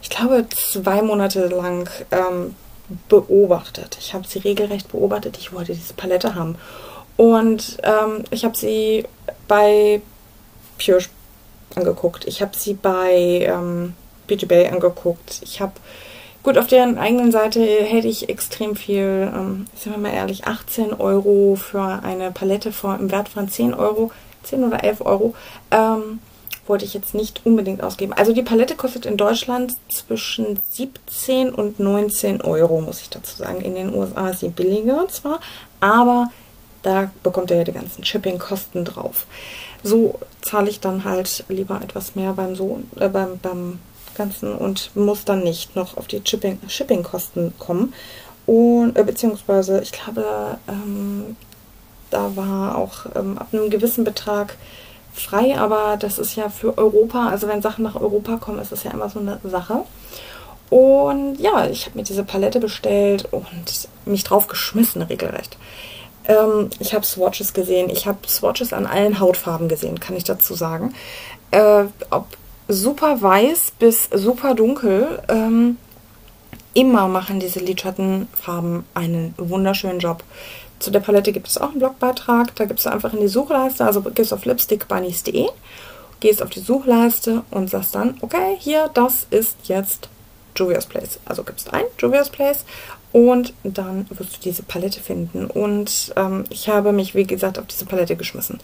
ich 0.02 0.10
glaube, 0.10 0.46
zwei 0.50 1.02
Monate 1.02 1.48
lang 1.48 1.90
ähm, 2.12 2.56
beobachtet. 3.10 3.98
Ich 4.00 4.14
habe 4.14 4.28
sie 4.28 4.40
regelrecht 4.40 4.92
beobachtet. 4.92 5.38
Ich 5.38 5.52
wollte 5.52 5.74
diese 5.74 5.94
Palette 5.94 6.36
haben. 6.36 6.58
Und 7.18 7.78
ähm, 7.84 8.24
ich 8.32 8.46
habe 8.46 8.58
sie 8.58 9.06
bei 9.48 10.02
Pure 10.84 11.04
angeguckt. 11.76 12.26
Ich 12.26 12.42
habe 12.42 12.58
sie 12.58 12.74
bei 12.74 13.48
ähm, 13.48 13.94
Bay 14.28 14.68
angeguckt. 14.68 15.42
Ich 15.44 15.62
habe 15.62 15.74
Gut, 16.44 16.58
auf 16.58 16.68
deren 16.68 16.98
eigenen 16.98 17.32
Seite 17.32 17.62
hätte 17.62 18.08
ich 18.10 18.28
extrem 18.28 18.76
viel, 18.76 19.32
ähm, 19.34 19.68
sagen 19.76 19.96
wir 19.96 19.98
mal 19.98 20.14
ehrlich, 20.14 20.46
18 20.46 20.94
Euro 20.94 21.56
für 21.56 22.04
eine 22.04 22.32
Palette 22.32 22.74
vor, 22.74 22.98
im 23.00 23.12
Wert 23.12 23.30
von 23.30 23.48
10 23.48 23.74
Euro, 23.74 24.12
10 24.44 24.64
oder 24.66 24.84
11 24.84 25.02
Euro, 25.06 25.36
ähm, 25.72 26.20
wollte 26.68 26.84
ich 26.86 26.94
jetzt 26.94 27.14
nicht 27.14 27.42
unbedingt 27.46 27.82
ausgeben. 27.82 28.14
Also 28.14 28.34
die 28.34 28.42
Palette 28.42 28.76
kostet 28.76 29.06
in 29.06 29.16
Deutschland 29.18 29.74
zwischen 29.90 30.60
17 30.72 31.50
und 31.54 31.80
19 31.80 32.42
Euro, 32.42 32.82
muss 32.82 33.02
ich 33.02 33.10
dazu 33.10 33.38
sagen. 33.38 33.62
In 33.62 33.76
den 33.76 33.94
USA 33.94 34.30
ist 34.30 34.40
sie 34.42 34.50
billiger 34.50 35.08
zwar, 35.08 35.40
aber 35.80 36.30
Da 36.84 37.10
bekommt 37.24 37.50
ihr 37.50 37.58
ja 37.58 37.64
die 37.64 37.72
ganzen 37.72 38.04
Shipping-Kosten 38.04 38.84
drauf. 38.86 39.26
So 39.84 40.20
zahle 40.42 40.70
ich 40.70 40.82
dann 40.82 41.06
halt 41.06 41.46
lieber 41.48 41.82
etwas 41.82 42.16
mehr 42.16 42.34
beim, 42.34 42.56
so, 42.56 42.84
äh, 43.00 43.08
beim, 43.10 43.40
beim 43.40 43.80
Ganzen 44.16 44.56
und 44.56 44.96
muss 44.96 45.26
dann 45.26 45.44
nicht 45.44 45.76
noch 45.76 45.98
auf 45.98 46.08
die 46.08 46.22
Shipping-Kosten 46.24 47.54
kommen. 47.60 47.94
Und, 48.46 48.98
äh, 48.98 49.04
beziehungsweise, 49.04 49.82
ich 49.82 49.92
glaube, 49.92 50.58
ähm, 50.68 51.38
da 52.10 52.36
war 52.36 52.78
auch 52.78 53.06
ähm, 53.16 53.38
ab 53.38 53.48
einem 53.52 53.70
gewissen 53.70 54.04
Betrag 54.04 54.58
frei, 55.14 55.58
aber 55.58 55.98
das 55.98 56.18
ist 56.20 56.36
ja 56.36 56.50
für 56.50 56.78
Europa, 56.78 57.30
also 57.30 57.48
wenn 57.48 57.62
Sachen 57.62 57.84
nach 57.84 57.96
Europa 57.96 58.38
kommen, 58.38 58.60
ist 58.60 58.72
das 58.72 58.84
ja 58.84 58.92
immer 58.92 59.10
so 59.10 59.20
eine 59.20 59.40
Sache. 59.44 59.84
Und 60.70 61.40
ja, 61.40 61.68
ich 61.68 61.86
habe 61.86 62.00
mir 62.00 62.04
diese 62.04 62.24
Palette 62.24 62.60
bestellt 62.60 63.28
und 63.32 63.88
mich 64.06 64.24
drauf 64.24 64.48
geschmissen, 64.48 65.04
regelrecht. 65.04 65.58
Ähm, 66.28 66.70
ich 66.80 66.94
habe 66.94 67.06
Swatches 67.06 67.54
gesehen. 67.54 67.90
Ich 67.90 68.08
habe 68.08 68.28
Swatches 68.28 68.74
an 68.74 68.86
allen 68.86 69.20
Hautfarben 69.20 69.68
gesehen, 69.68 70.00
kann 70.00 70.16
ich 70.16 70.24
dazu 70.24 70.56
sagen. 70.56 70.96
Äh, 71.52 71.86
ob 72.10 72.26
super 72.74 73.22
weiß 73.22 73.74
bis 73.80 74.10
super 74.12 74.56
dunkel. 74.56 75.22
Ähm, 75.30 75.78
immer 76.74 77.08
machen 77.08 77.40
diese 77.40 77.60
Lidschattenfarben 77.60 78.86
einen 78.94 79.34
wunderschönen 79.38 80.00
Job. 80.00 80.24
Zu 80.80 80.92
der 80.92 81.00
Palette 81.00 81.32
gibt 81.32 81.48
es 81.48 81.58
auch 81.58 81.70
einen 81.70 81.80
Blogbeitrag. 81.80 82.56
Da 82.56 82.66
gibst 82.66 82.86
du 82.86 82.92
einfach 82.92 83.14
in 83.14 83.22
die 83.22 83.28
Suchleiste, 83.28 83.86
also 83.86 84.02
gehst 84.02 84.34
auf 84.34 84.46
lipstickbunnies.de, 84.46 85.48
gehst 86.20 86.42
auf 86.42 86.50
die 86.50 86.60
Suchleiste 86.60 87.44
und 87.52 87.70
sagst 87.70 87.96
dann, 87.96 88.18
okay, 88.22 88.58
hier, 88.60 88.90
das 88.94 89.28
ist 89.30 89.56
jetzt 89.64 90.10
Juvia's 90.56 90.86
Place. 90.86 91.20
Also 91.26 91.44
gibst 91.44 91.74
ein, 91.74 91.86
Juvia's 92.00 92.30
Place 92.30 92.66
und 93.12 93.54
dann 93.64 94.08
wirst 94.10 94.38
du 94.38 94.42
diese 94.44 94.64
Palette 94.64 95.00
finden. 95.00 95.46
Und 95.46 96.14
ähm, 96.16 96.44
ich 96.50 96.68
habe 96.68 96.92
mich, 96.92 97.16
wie 97.16 97.26
gesagt, 97.26 97.60
auf 97.60 97.68
diese 97.68 97.86
Palette 97.86 98.16
geschmissen. 98.16 98.60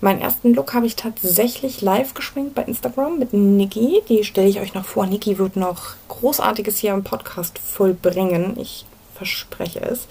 Meinen 0.00 0.20
ersten 0.20 0.54
Look 0.54 0.72
habe 0.72 0.86
ich 0.86 0.96
tatsächlich 0.96 1.82
live 1.82 2.14
geschminkt 2.14 2.54
bei 2.54 2.62
Instagram 2.62 3.18
mit 3.18 3.34
Niki. 3.34 4.02
Die 4.08 4.24
stelle 4.24 4.48
ich 4.48 4.60
euch 4.60 4.72
noch 4.72 4.86
vor. 4.86 5.06
Niki 5.06 5.36
wird 5.36 5.56
noch 5.56 5.94
Großartiges 6.08 6.78
hier 6.78 6.94
im 6.94 7.04
Podcast 7.04 7.58
vollbringen. 7.58 8.58
Ich 8.58 8.86
verspreche 9.14 9.80
es. 9.80 10.06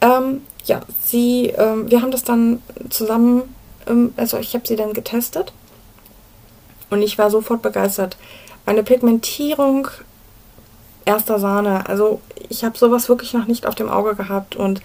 Ähm, 0.00 0.42
ja, 0.64 0.80
sie, 1.02 1.48
ähm, 1.48 1.90
wir 1.90 2.02
haben 2.02 2.12
das 2.12 2.22
dann 2.22 2.62
zusammen, 2.88 3.42
ähm, 3.88 4.14
also 4.16 4.38
ich 4.38 4.54
habe 4.54 4.66
sie 4.66 4.76
dann 4.76 4.92
getestet 4.92 5.52
und 6.90 7.02
ich 7.02 7.18
war 7.18 7.30
sofort 7.30 7.62
begeistert. 7.62 8.16
Eine 8.64 8.84
Pigmentierung 8.84 9.88
erster 11.04 11.40
Sahne. 11.40 11.88
Also 11.88 12.20
ich 12.48 12.62
habe 12.62 12.78
sowas 12.78 13.08
wirklich 13.08 13.32
noch 13.32 13.46
nicht 13.46 13.66
auf 13.66 13.74
dem 13.74 13.88
Auge 13.88 14.14
gehabt 14.14 14.54
und 14.54 14.82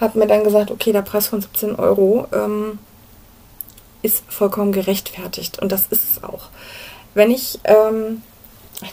habe 0.00 0.18
mir 0.18 0.26
dann 0.26 0.44
gesagt, 0.44 0.70
okay, 0.70 0.92
der 0.92 1.02
Preis 1.02 1.26
von 1.26 1.40
17 1.40 1.74
Euro 1.74 2.26
ähm, 2.32 2.78
ist 4.04 4.22
vollkommen 4.28 4.72
gerechtfertigt 4.72 5.60
und 5.60 5.72
das 5.72 5.86
ist 5.90 6.04
es 6.10 6.24
auch. 6.24 6.48
Wenn 7.14 7.30
ich, 7.30 7.58
ähm, 7.64 8.22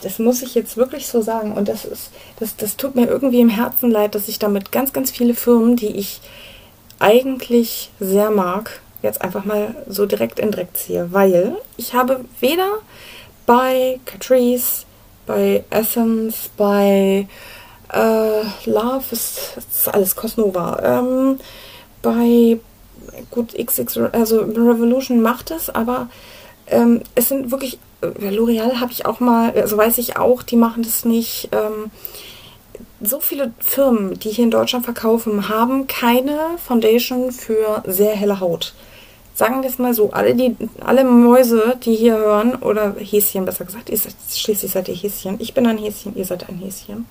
das 0.03 0.19
muss 0.19 0.41
ich 0.41 0.55
jetzt 0.55 0.77
wirklich 0.77 1.07
so 1.07 1.21
sagen 1.21 1.53
und 1.53 1.67
das 1.67 1.85
ist, 1.85 2.11
das, 2.39 2.55
das 2.55 2.77
tut 2.77 2.95
mir 2.95 3.07
irgendwie 3.07 3.41
im 3.41 3.49
Herzen 3.49 3.91
leid, 3.91 4.15
dass 4.15 4.27
ich 4.27 4.39
damit 4.39 4.71
ganz, 4.71 4.93
ganz 4.93 5.11
viele 5.11 5.33
Firmen, 5.33 5.75
die 5.75 5.95
ich 5.97 6.21
eigentlich 6.99 7.89
sehr 7.99 8.31
mag, 8.31 8.81
jetzt 9.01 9.21
einfach 9.21 9.45
mal 9.45 9.75
so 9.87 10.05
direkt 10.05 10.39
in 10.39 10.51
Dreck 10.51 10.69
ziehe, 10.75 11.11
weil 11.11 11.55
ich 11.77 11.93
habe 11.93 12.23
weder 12.39 12.69
bei 13.45 13.99
Catrice 14.05 14.85
bei 15.25 15.63
Essence, 15.69 16.49
bei 16.57 17.27
äh, 17.93 18.69
Love 18.69 19.03
ist, 19.11 19.57
ist, 19.57 19.87
alles 19.93 20.15
Cosnova. 20.15 20.79
Ähm, 20.83 21.39
bei 22.01 22.59
gut 23.29 23.53
XX, 23.53 23.97
also 24.11 24.41
Revolution 24.41 25.21
macht 25.21 25.51
es, 25.51 25.69
aber 25.69 26.09
ähm, 26.67 27.01
es 27.15 27.29
sind 27.29 27.51
wirklich, 27.51 27.79
äh, 28.01 28.29
L'Oreal 28.29 28.79
habe 28.79 28.91
ich 28.91 29.05
auch 29.05 29.19
mal, 29.19 29.51
also 29.51 29.77
weiß 29.77 29.97
ich 29.97 30.17
auch, 30.17 30.43
die 30.43 30.55
machen 30.55 30.83
das 30.83 31.05
nicht. 31.05 31.49
Ähm, 31.51 31.91
so 33.03 33.19
viele 33.19 33.51
Firmen, 33.59 34.19
die 34.19 34.29
hier 34.29 34.45
in 34.45 34.51
Deutschland 34.51 34.85
verkaufen, 34.85 35.49
haben 35.49 35.87
keine 35.87 36.37
Foundation 36.63 37.31
für 37.31 37.83
sehr 37.85 38.15
helle 38.15 38.39
Haut 38.39 38.73
sagen 39.33 39.63
wir 39.63 39.69
es 39.69 39.79
mal 39.79 39.93
so, 39.93 40.11
alle, 40.11 40.35
die, 40.35 40.55
alle 40.81 41.03
Mäuse, 41.03 41.75
die 41.83 41.95
hier 41.95 42.15
hören, 42.17 42.55
oder 42.55 42.95
Häschen 42.99 43.45
besser 43.45 43.65
gesagt, 43.65 43.89
ihr 43.89 43.97
seid, 43.97 44.13
schließlich 44.31 44.71
seid 44.71 44.87
ihr 44.87 44.95
Häschen, 44.95 45.37
ich 45.39 45.53
bin 45.53 45.65
ein 45.65 45.77
Häschen, 45.77 46.15
ihr 46.15 46.25
seid 46.25 46.47
ein 46.47 46.59
Häschen, 46.59 47.07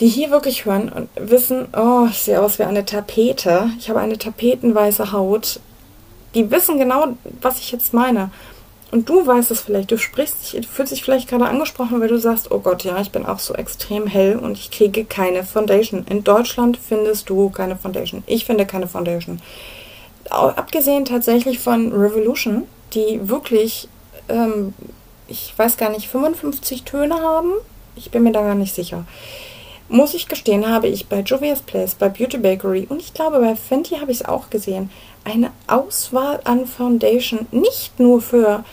die 0.00 0.08
hier 0.08 0.30
wirklich 0.30 0.64
hören 0.64 0.88
und 0.88 1.08
wissen, 1.16 1.68
oh, 1.76 2.06
ich 2.10 2.18
sehe 2.18 2.40
aus 2.40 2.58
wie 2.58 2.64
eine 2.64 2.84
Tapete, 2.84 3.70
ich 3.78 3.88
habe 3.88 4.00
eine 4.00 4.18
tapetenweiße 4.18 5.12
Haut, 5.12 5.60
die 6.34 6.50
wissen 6.50 6.78
genau, 6.78 7.16
was 7.40 7.58
ich 7.58 7.70
jetzt 7.70 7.94
meine. 7.94 8.30
Und 8.90 9.08
du 9.08 9.26
weißt 9.26 9.50
es 9.50 9.62
vielleicht, 9.62 9.90
du 9.90 9.98
sprichst 9.98 10.36
dich, 10.42 10.60
du 10.60 10.68
fühlst 10.68 10.92
dich 10.92 11.02
vielleicht 11.02 11.28
gerade 11.28 11.46
angesprochen, 11.46 12.00
weil 12.00 12.08
du 12.08 12.18
sagst, 12.18 12.52
oh 12.52 12.60
Gott, 12.60 12.84
ja, 12.84 13.00
ich 13.00 13.10
bin 13.10 13.26
auch 13.26 13.40
so 13.40 13.54
extrem 13.54 14.06
hell 14.06 14.36
und 14.36 14.56
ich 14.56 14.70
kriege 14.70 15.04
keine 15.04 15.42
Foundation. 15.42 16.06
In 16.08 16.22
Deutschland 16.22 16.76
findest 16.76 17.28
du 17.28 17.50
keine 17.50 17.76
Foundation. 17.76 18.22
Ich 18.26 18.44
finde 18.44 18.66
keine 18.66 18.86
Foundation 18.86 19.40
abgesehen 20.30 21.04
tatsächlich 21.04 21.58
von 21.58 21.92
Revolution, 21.92 22.64
die 22.92 23.28
wirklich, 23.28 23.88
ähm, 24.28 24.74
ich 25.28 25.52
weiß 25.56 25.76
gar 25.76 25.90
nicht, 25.90 26.08
55 26.08 26.84
Töne 26.84 27.16
haben. 27.16 27.52
Ich 27.96 28.10
bin 28.10 28.22
mir 28.22 28.32
da 28.32 28.42
gar 28.42 28.54
nicht 28.54 28.74
sicher. 28.74 29.04
Muss 29.94 30.12
ich 30.12 30.26
gestehen, 30.26 30.68
habe 30.68 30.88
ich 30.88 31.06
bei 31.06 31.20
Juvia's 31.20 31.62
Place, 31.62 31.94
bei 31.94 32.08
Beauty 32.08 32.36
Bakery 32.36 32.84
und 32.88 33.00
ich 33.00 33.14
glaube 33.14 33.38
bei 33.38 33.54
Fenty 33.54 33.94
habe 34.00 34.10
ich 34.10 34.22
es 34.22 34.24
auch 34.24 34.50
gesehen, 34.50 34.90
eine 35.22 35.52
Auswahl 35.68 36.40
an 36.42 36.66
Foundation 36.66 37.46
nicht 37.52 38.00
nur 38.00 38.20
für 38.20 38.64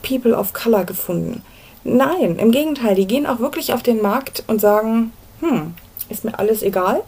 People 0.00 0.32
of 0.32 0.52
Color 0.52 0.84
gefunden. 0.84 1.42
Nein, 1.82 2.36
im 2.36 2.52
Gegenteil, 2.52 2.94
die 2.94 3.08
gehen 3.08 3.26
auch 3.26 3.40
wirklich 3.40 3.72
auf 3.72 3.82
den 3.82 4.00
Markt 4.00 4.44
und 4.46 4.60
sagen, 4.60 5.12
hm, 5.40 5.74
ist 6.08 6.24
mir 6.24 6.38
alles 6.38 6.62
egal. 6.62 7.02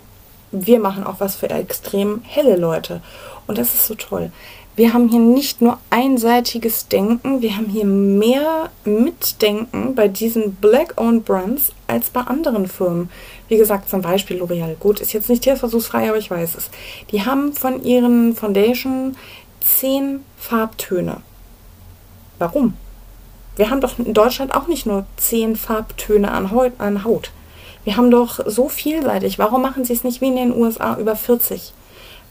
Wir 0.50 0.80
machen 0.80 1.04
auch 1.04 1.20
was 1.20 1.36
für 1.36 1.48
extrem 1.48 2.22
helle 2.24 2.56
Leute. 2.56 3.00
Und 3.46 3.58
das 3.58 3.74
ist 3.74 3.86
so 3.86 3.94
toll. 3.94 4.32
Wir 4.74 4.94
haben 4.94 5.10
hier 5.10 5.20
nicht 5.20 5.60
nur 5.60 5.78
einseitiges 5.90 6.88
Denken, 6.88 7.42
wir 7.42 7.56
haben 7.56 7.66
hier 7.66 7.84
mehr 7.84 8.70
Mitdenken 8.86 9.94
bei 9.94 10.08
diesen 10.08 10.54
Black-Owned 10.54 11.26
Brands 11.26 11.72
als 11.86 12.08
bei 12.08 12.22
anderen 12.22 12.66
Firmen. 12.66 13.10
Wie 13.52 13.58
gesagt, 13.58 13.90
zum 13.90 14.00
Beispiel 14.00 14.40
L'Oreal. 14.40 14.76
Gut, 14.76 14.98
ist 14.98 15.12
jetzt 15.12 15.28
nicht 15.28 15.42
tierversuchsfrei, 15.42 16.08
aber 16.08 16.16
ich 16.16 16.30
weiß 16.30 16.54
es. 16.54 16.70
Die 17.10 17.26
haben 17.26 17.52
von 17.52 17.84
ihren 17.84 18.34
Foundation 18.34 19.14
zehn 19.60 20.24
Farbtöne. 20.38 21.18
Warum? 22.38 22.72
Wir 23.56 23.68
haben 23.68 23.82
doch 23.82 23.98
in 23.98 24.14
Deutschland 24.14 24.54
auch 24.54 24.68
nicht 24.68 24.86
nur 24.86 25.04
zehn 25.18 25.56
Farbtöne 25.56 26.30
an 26.30 26.50
Haut. 27.04 27.30
Wir 27.84 27.98
haben 27.98 28.10
doch 28.10 28.40
so 28.46 28.70
vielseitig. 28.70 29.38
Warum 29.38 29.60
machen 29.60 29.84
sie 29.84 29.92
es 29.92 30.02
nicht 30.02 30.22
wie 30.22 30.28
in 30.28 30.36
den 30.36 30.56
USA 30.56 30.96
über 30.96 31.14
40? 31.14 31.74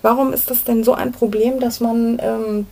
Warum 0.02 0.34
ist 0.34 0.50
das 0.50 0.64
denn 0.64 0.84
so 0.84 0.96
ein 0.96 1.12
Problem, 1.12 1.60
dass 1.60 1.82
man 1.82 2.18
ähm, 2.20 2.66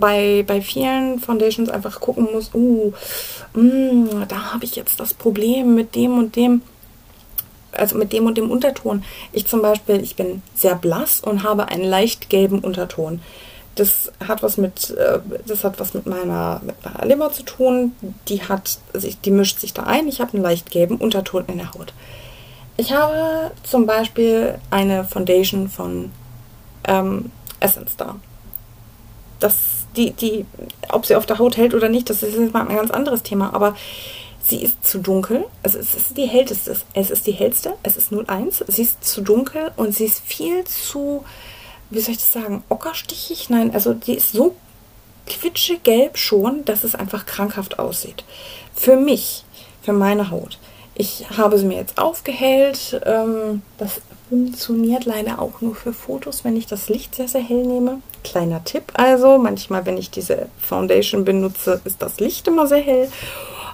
bei, 0.00 0.42
bei 0.44 0.62
vielen 0.62 1.20
Foundations 1.20 1.70
einfach 1.70 2.00
gucken 2.00 2.26
muss, 2.32 2.50
uh, 2.54 2.92
mh, 3.54 3.62
mm, 3.62 4.24
da 4.26 4.52
habe 4.52 4.64
ich 4.64 4.74
jetzt 4.74 4.98
das 4.98 5.14
Problem 5.14 5.76
mit 5.76 5.94
dem 5.94 6.18
und 6.18 6.34
dem, 6.34 6.62
also 7.78 7.96
mit 7.96 8.12
dem 8.12 8.26
und 8.26 8.36
dem 8.36 8.50
Unterton. 8.50 9.04
Ich 9.32 9.46
zum 9.46 9.62
Beispiel, 9.62 10.02
ich 10.02 10.16
bin 10.16 10.42
sehr 10.54 10.74
blass 10.74 11.20
und 11.20 11.42
habe 11.42 11.68
einen 11.68 11.84
leicht 11.84 12.30
gelben 12.30 12.60
Unterton. 12.60 13.20
Das 13.74 14.12
hat 14.26 14.42
was 14.42 14.56
mit, 14.56 14.90
äh, 14.90 15.20
das 15.46 15.62
hat 15.62 15.78
was 15.78 15.94
mit 15.94 16.06
meiner, 16.06 16.60
mit 16.64 16.74
meiner 16.84 17.06
Leber 17.06 17.30
zu 17.30 17.44
tun. 17.44 17.92
Die 18.28 18.42
hat, 18.42 18.78
die 19.24 19.30
mischt 19.30 19.60
sich 19.60 19.72
da 19.72 19.84
ein. 19.84 20.08
Ich 20.08 20.20
habe 20.20 20.34
einen 20.34 20.42
leicht 20.42 20.70
gelben 20.70 20.96
Unterton 20.96 21.44
in 21.46 21.58
der 21.58 21.72
Haut. 21.72 21.92
Ich 22.76 22.92
habe 22.92 23.50
zum 23.62 23.86
Beispiel 23.86 24.58
eine 24.70 25.04
Foundation 25.04 25.68
von 25.68 26.10
ähm, 26.84 27.30
Essence 27.60 27.96
da. 27.96 28.16
Das, 29.40 29.56
die, 29.96 30.12
die, 30.12 30.44
ob 30.88 31.06
sie 31.06 31.16
auf 31.16 31.26
der 31.26 31.38
Haut 31.38 31.56
hält 31.56 31.74
oder 31.74 31.88
nicht, 31.88 32.10
das 32.10 32.22
ist 32.22 32.36
jetzt 32.36 32.52
mal 32.52 32.66
ein 32.66 32.76
ganz 32.76 32.90
anderes 32.90 33.22
Thema, 33.22 33.52
aber 33.54 33.74
sie 34.48 34.62
ist 34.62 34.86
zu 34.86 34.98
dunkel. 34.98 35.44
Also 35.62 35.78
es 35.78 35.94
ist 35.94 36.16
die 36.16 36.26
hellste. 36.26 36.76
Es 36.94 37.10
ist 37.10 37.26
die 37.26 37.32
hellste. 37.32 37.74
Es 37.82 37.96
ist 37.96 38.12
01. 38.12 38.64
Sie 38.66 38.82
ist 38.82 39.04
zu 39.04 39.20
dunkel 39.20 39.70
und 39.76 39.94
sie 39.94 40.06
ist 40.06 40.20
viel 40.24 40.64
zu, 40.64 41.24
wie 41.90 42.00
soll 42.00 42.12
ich 42.12 42.18
das 42.18 42.32
sagen, 42.32 42.64
ockerstichig? 42.68 43.50
Nein, 43.50 43.72
also 43.74 43.94
die 43.94 44.14
ist 44.14 44.32
so 44.32 44.54
quitschegelb 45.26 46.16
schon, 46.16 46.64
dass 46.64 46.84
es 46.84 46.94
einfach 46.94 47.26
krankhaft 47.26 47.78
aussieht. 47.78 48.24
Für 48.74 48.96
mich, 48.96 49.44
für 49.82 49.92
meine 49.92 50.30
Haut. 50.30 50.58
Ich 50.94 51.26
habe 51.36 51.58
sie 51.58 51.66
mir 51.66 51.76
jetzt 51.76 51.98
aufgehellt. 51.98 53.00
Ähm, 53.04 53.62
das 53.76 54.00
funktioniert 54.28 55.04
leider 55.04 55.38
auch 55.38 55.60
nur 55.60 55.74
für 55.74 55.92
Fotos, 55.92 56.44
wenn 56.44 56.56
ich 56.56 56.66
das 56.66 56.88
Licht 56.88 57.14
sehr, 57.14 57.28
sehr 57.28 57.42
hell 57.42 57.64
nehme. 57.64 58.00
Kleiner 58.24 58.64
Tipp 58.64 58.92
also, 58.94 59.38
manchmal, 59.38 59.86
wenn 59.86 59.96
ich 59.96 60.10
diese 60.10 60.48
Foundation 60.58 61.24
benutze, 61.24 61.80
ist 61.84 62.02
das 62.02 62.18
Licht 62.18 62.48
immer 62.48 62.66
sehr 62.66 62.82
hell. 62.82 63.08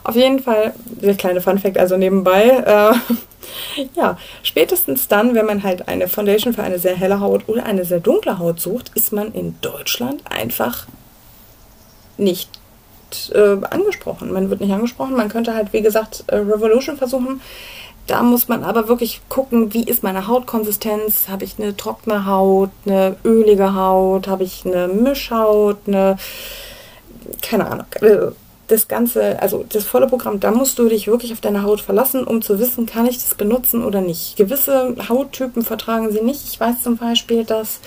Auf 0.04 0.16
jeden 0.16 0.40
Fall, 0.40 0.74
der 0.84 1.14
kleine 1.14 1.40
Funfact 1.40 1.78
also 1.78 1.96
nebenbei. 1.96 2.44
Äh, 2.44 3.84
ja, 3.96 4.18
spätestens 4.42 5.08
dann, 5.08 5.34
wenn 5.34 5.46
man 5.46 5.62
halt 5.62 5.88
eine 5.88 6.08
Foundation 6.08 6.52
für 6.52 6.62
eine 6.62 6.78
sehr 6.78 6.94
helle 6.94 7.20
Haut 7.20 7.48
oder 7.48 7.64
eine 7.64 7.86
sehr 7.86 8.00
dunkle 8.00 8.38
Haut 8.38 8.60
sucht, 8.60 8.92
ist 8.94 9.12
man 9.12 9.32
in 9.32 9.56
Deutschland 9.62 10.22
einfach 10.30 10.86
nicht 12.18 12.50
äh, 13.32 13.56
angesprochen. 13.70 14.30
Man 14.30 14.50
wird 14.50 14.60
nicht 14.60 14.72
angesprochen. 14.72 15.16
Man 15.16 15.30
könnte 15.30 15.54
halt, 15.54 15.72
wie 15.72 15.82
gesagt, 15.82 16.24
äh, 16.26 16.36
Revolution 16.36 16.98
versuchen. 16.98 17.40
Da 18.06 18.22
muss 18.22 18.48
man 18.48 18.62
aber 18.62 18.88
wirklich 18.88 19.22
gucken, 19.30 19.72
wie 19.72 19.84
ist 19.84 20.02
meine 20.02 20.26
Hautkonsistenz? 20.28 21.28
Habe 21.30 21.44
ich 21.44 21.58
eine 21.58 21.74
trockene 21.74 22.26
Haut, 22.26 22.70
eine 22.84 23.16
ölige 23.24 23.74
Haut? 23.74 24.28
Habe 24.28 24.44
ich 24.44 24.66
eine 24.66 24.88
Mischhaut? 24.88 25.78
Eine, 25.86 26.18
keine 27.40 27.70
Ahnung. 27.70 27.86
Das 28.66 28.88
Ganze, 28.88 29.40
also 29.42 29.64
das 29.68 29.84
volle 29.84 30.06
Programm, 30.06 30.40
da 30.40 30.50
musst 30.50 30.78
du 30.78 30.88
dich 30.88 31.06
wirklich 31.06 31.32
auf 31.32 31.40
deine 31.40 31.64
Haut 31.64 31.80
verlassen, 31.80 32.24
um 32.24 32.40
zu 32.40 32.58
wissen, 32.58 32.86
kann 32.86 33.06
ich 33.06 33.18
das 33.18 33.34
benutzen 33.34 33.84
oder 33.84 34.00
nicht. 34.00 34.36
Gewisse 34.36 34.96
Hauttypen 35.08 35.62
vertragen 35.62 36.10
sie 36.12 36.22
nicht. 36.22 36.48
Ich 36.48 36.58
weiß 36.58 36.82
zum 36.82 36.96
Beispiel, 36.96 37.44
dass 37.44 37.80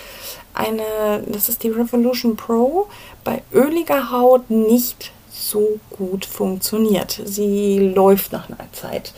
eine, 0.54 1.24
das 1.28 1.50
ist 1.50 1.64
die 1.64 1.70
Revolution 1.70 2.36
Pro, 2.36 2.88
bei 3.24 3.42
öliger 3.52 4.12
Haut 4.12 4.50
nicht 4.50 5.12
so 5.32 5.80
gut 5.90 6.26
funktioniert. 6.26 7.22
Sie 7.26 7.80
läuft 7.80 8.32
nach 8.32 8.50
einer 8.50 8.72
Zeit. 8.74 9.14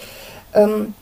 Ähm, 0.54 0.94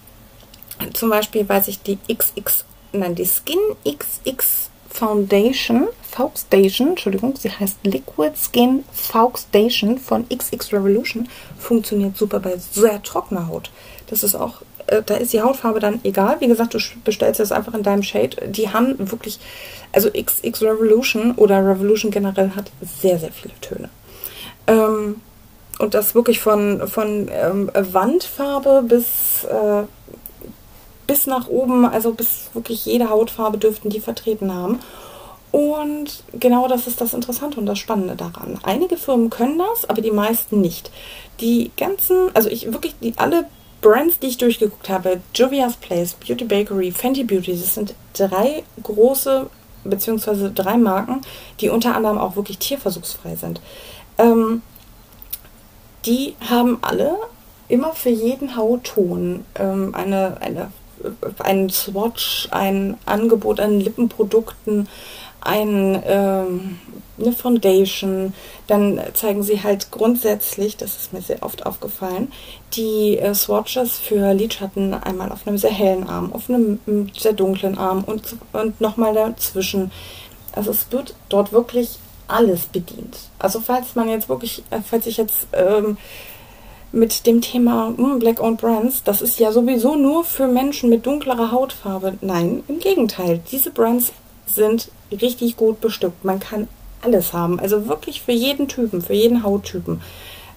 zum 0.93 1.09
Beispiel 1.09 1.47
weiß 1.47 1.67
ich 1.67 1.81
die 1.81 1.97
XX, 2.07 2.65
nein, 2.93 3.15
die 3.15 3.25
Skin 3.25 3.59
XX 3.85 4.66
Foundation, 4.89 5.87
Foundation, 6.09 6.89
Entschuldigung, 6.89 7.35
sie 7.37 7.51
heißt 7.51 7.77
Liquid 7.83 8.33
Skin 8.35 8.83
Foundation 8.91 9.97
von 9.97 10.27
XX 10.29 10.73
Revolution, 10.73 11.29
funktioniert 11.57 12.17
super 12.17 12.39
bei 12.39 12.57
sehr 12.57 13.01
trockener 13.03 13.47
Haut. 13.47 13.71
Das 14.09 14.23
ist 14.23 14.35
auch, 14.35 14.61
äh, 14.87 15.03
da 15.05 15.15
ist 15.15 15.33
die 15.33 15.41
Hautfarbe 15.41 15.79
dann 15.79 15.99
egal. 16.03 16.37
Wie 16.39 16.47
gesagt, 16.47 16.73
du 16.73 16.79
bestellst 17.03 17.39
das 17.39 17.51
einfach 17.51 17.73
in 17.73 17.83
deinem 17.83 18.03
Shade. 18.03 18.47
Die 18.47 18.69
haben 18.69 18.95
wirklich, 19.11 19.39
also 19.91 20.09
XX 20.09 20.61
Revolution 20.61 21.33
oder 21.33 21.65
Revolution 21.65 22.11
generell 22.11 22.51
hat 22.55 22.71
sehr, 22.81 23.19
sehr 23.19 23.31
viele 23.31 23.53
Töne. 23.61 23.89
Ähm, 24.67 25.21
und 25.79 25.93
das 25.93 26.15
wirklich 26.15 26.39
von, 26.39 26.87
von 26.87 27.29
ähm, 27.31 27.69
Wandfarbe 27.73 28.83
bis, 28.87 29.43
äh, 29.43 29.83
bis 31.07 31.25
nach 31.25 31.47
oben, 31.47 31.85
also 31.85 32.13
bis 32.13 32.49
wirklich 32.53 32.85
jede 32.85 33.09
Hautfarbe 33.09 33.57
dürften 33.57 33.89
die 33.89 34.01
vertreten 34.01 34.53
haben. 34.53 34.79
Und 35.51 36.23
genau 36.33 36.67
das 36.67 36.87
ist 36.87 36.99
das 36.99 37.13
Interessante 37.13 37.59
und 37.59 37.65
das 37.65 37.79
Spannende 37.79 38.15
daran. 38.15 38.59
Einige 38.63 38.97
Firmen 38.97 39.29
können 39.29 39.57
das, 39.57 39.89
aber 39.89 40.01
die 40.01 40.11
meisten 40.11 40.59
nicht. 40.61 40.91
Die 41.39 41.71
ganzen, 41.77 42.29
also 42.35 42.49
ich 42.49 42.71
wirklich, 42.73 42.95
die 43.01 43.13
alle 43.17 43.45
Brands, 43.81 44.19
die 44.19 44.27
ich 44.27 44.37
durchgeguckt 44.37 44.89
habe, 44.89 45.21
Jovia's 45.33 45.77
Place, 45.77 46.15
Beauty 46.15 46.43
Bakery, 46.43 46.91
Fenty 46.91 47.23
Beauty, 47.23 47.51
das 47.51 47.75
sind 47.75 47.95
drei 48.13 48.63
große, 48.83 49.49
beziehungsweise 49.83 50.51
drei 50.51 50.77
Marken, 50.77 51.21
die 51.61 51.69
unter 51.69 51.95
anderem 51.95 52.17
auch 52.17 52.35
wirklich 52.35 52.57
tierversuchsfrei 52.57 53.35
sind. 53.35 53.61
Ähm, 54.17 54.61
die 56.05 56.35
haben 56.49 56.79
alle 56.81 57.17
immer 57.67 57.93
für 57.93 58.09
jeden 58.09 58.55
Hautton 58.55 59.45
ähm, 59.55 59.93
eine, 59.93 60.37
eine, 60.41 60.71
einen 61.39 61.69
Swatch, 61.69 62.47
ein 62.51 62.97
Angebot 63.05 63.59
an 63.59 63.79
Lippenprodukten, 63.79 64.87
ein, 65.41 66.01
ähm, 66.05 66.79
eine 67.19 67.31
Foundation. 67.31 68.33
Dann 68.67 68.99
zeigen 69.13 69.43
sie 69.43 69.63
halt 69.63 69.91
grundsätzlich, 69.91 70.77
das 70.77 70.97
ist 70.97 71.13
mir 71.13 71.21
sehr 71.21 71.43
oft 71.43 71.65
aufgefallen, 71.65 72.31
die 72.73 73.17
äh, 73.17 73.33
Swatches 73.33 73.97
für 73.97 74.33
Lidschatten 74.33 74.93
einmal 74.93 75.31
auf 75.31 75.47
einem 75.47 75.57
sehr 75.57 75.71
hellen 75.71 76.07
Arm, 76.07 76.33
auf 76.33 76.49
einem 76.49 76.79
sehr 77.17 77.33
dunklen 77.33 77.77
Arm 77.77 78.03
und, 78.03 78.35
und 78.53 78.81
nochmal 78.81 79.13
dazwischen. 79.13 79.91
Also 80.51 80.71
es 80.71 80.91
wird 80.91 81.15
dort 81.29 81.53
wirklich 81.53 81.97
alles 82.27 82.65
bedient. 82.65 83.17
Also 83.39 83.61
falls 83.61 83.95
man 83.95 84.09
jetzt 84.09 84.29
wirklich, 84.29 84.63
äh, 84.69 84.79
falls 84.85 85.07
ich 85.07 85.17
jetzt 85.17 85.47
ähm, 85.53 85.97
mit 86.91 87.25
dem 87.25 87.41
Thema 87.41 87.93
hm, 87.95 88.19
Black-owned 88.19 88.59
Brands, 88.59 89.03
das 89.03 89.21
ist 89.21 89.39
ja 89.39 89.51
sowieso 89.51 89.95
nur 89.95 90.23
für 90.23 90.47
Menschen 90.47 90.89
mit 90.89 91.05
dunklerer 91.05 91.51
Hautfarbe. 91.51 92.13
Nein, 92.21 92.63
im 92.67 92.79
Gegenteil. 92.79 93.41
Diese 93.51 93.71
Brands 93.71 94.13
sind 94.45 94.89
richtig 95.11 95.57
gut 95.57 95.81
bestückt. 95.81 96.23
Man 96.23 96.39
kann 96.39 96.67
alles 97.01 97.33
haben. 97.33 97.59
Also 97.59 97.87
wirklich 97.87 98.21
für 98.21 98.31
jeden 98.31 98.67
Typen, 98.67 99.01
für 99.01 99.13
jeden 99.13 99.43
Hauttypen. 99.43 100.01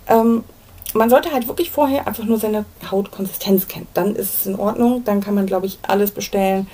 Ähm, 0.07 0.45
man 0.95 1.11
sollte 1.11 1.33
halt 1.33 1.47
wirklich 1.47 1.71
vorher 1.71 2.07
einfach 2.07 2.25
nur 2.25 2.39
seine 2.39 2.65
Hautkonsistenz 2.91 3.69
kennen. 3.69 3.87
Dann 3.95 4.17
ist 4.17 4.35
es 4.35 4.47
in 4.47 4.59
Ordnung. 4.59 5.05
Dann 5.05 5.21
kann 5.21 5.35
man, 5.35 5.47
glaube 5.47 5.67
ich, 5.67 5.79
alles 5.83 6.11
bestellen. 6.11 6.67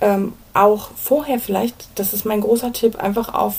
Ähm, 0.00 0.32
auch 0.54 0.90
vorher 0.96 1.38
vielleicht, 1.38 1.88
das 1.94 2.12
ist 2.12 2.24
mein 2.24 2.40
großer 2.40 2.72
Tipp, 2.72 2.96
einfach 2.96 3.34
auf 3.34 3.54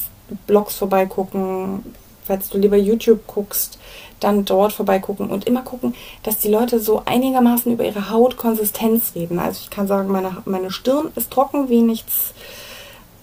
Blogs 0.48 0.76
vorbeigucken, 0.76 1.84
falls 2.26 2.50
du 2.50 2.58
lieber 2.58 2.78
YouTube 2.78 3.26
guckst, 3.28 3.80
dann 4.20 4.46
dort 4.46 4.74
vorbeigucken 4.74 5.30
und 5.30 5.46
immer 5.46 5.62
gucken, 5.62 5.96
dass 6.24 6.38
die 6.38 6.48
Leute 6.48 6.80
so 6.80 7.04
einigermaßen 7.06 7.72
über 7.72 7.84
ihre 7.84 8.10
Hautkonsistenz 8.10 9.14
reden. 9.16 9.40
Also 9.40 9.62
ich 9.64 9.70
kann 9.70 9.88
sagen, 9.88 10.10
meine, 10.10 10.38
meine 10.46 10.72
Stirn 10.72 11.12
ist 11.16 11.32
trocken 11.32 11.70
wie 11.70 11.82
nichts, 11.82 12.34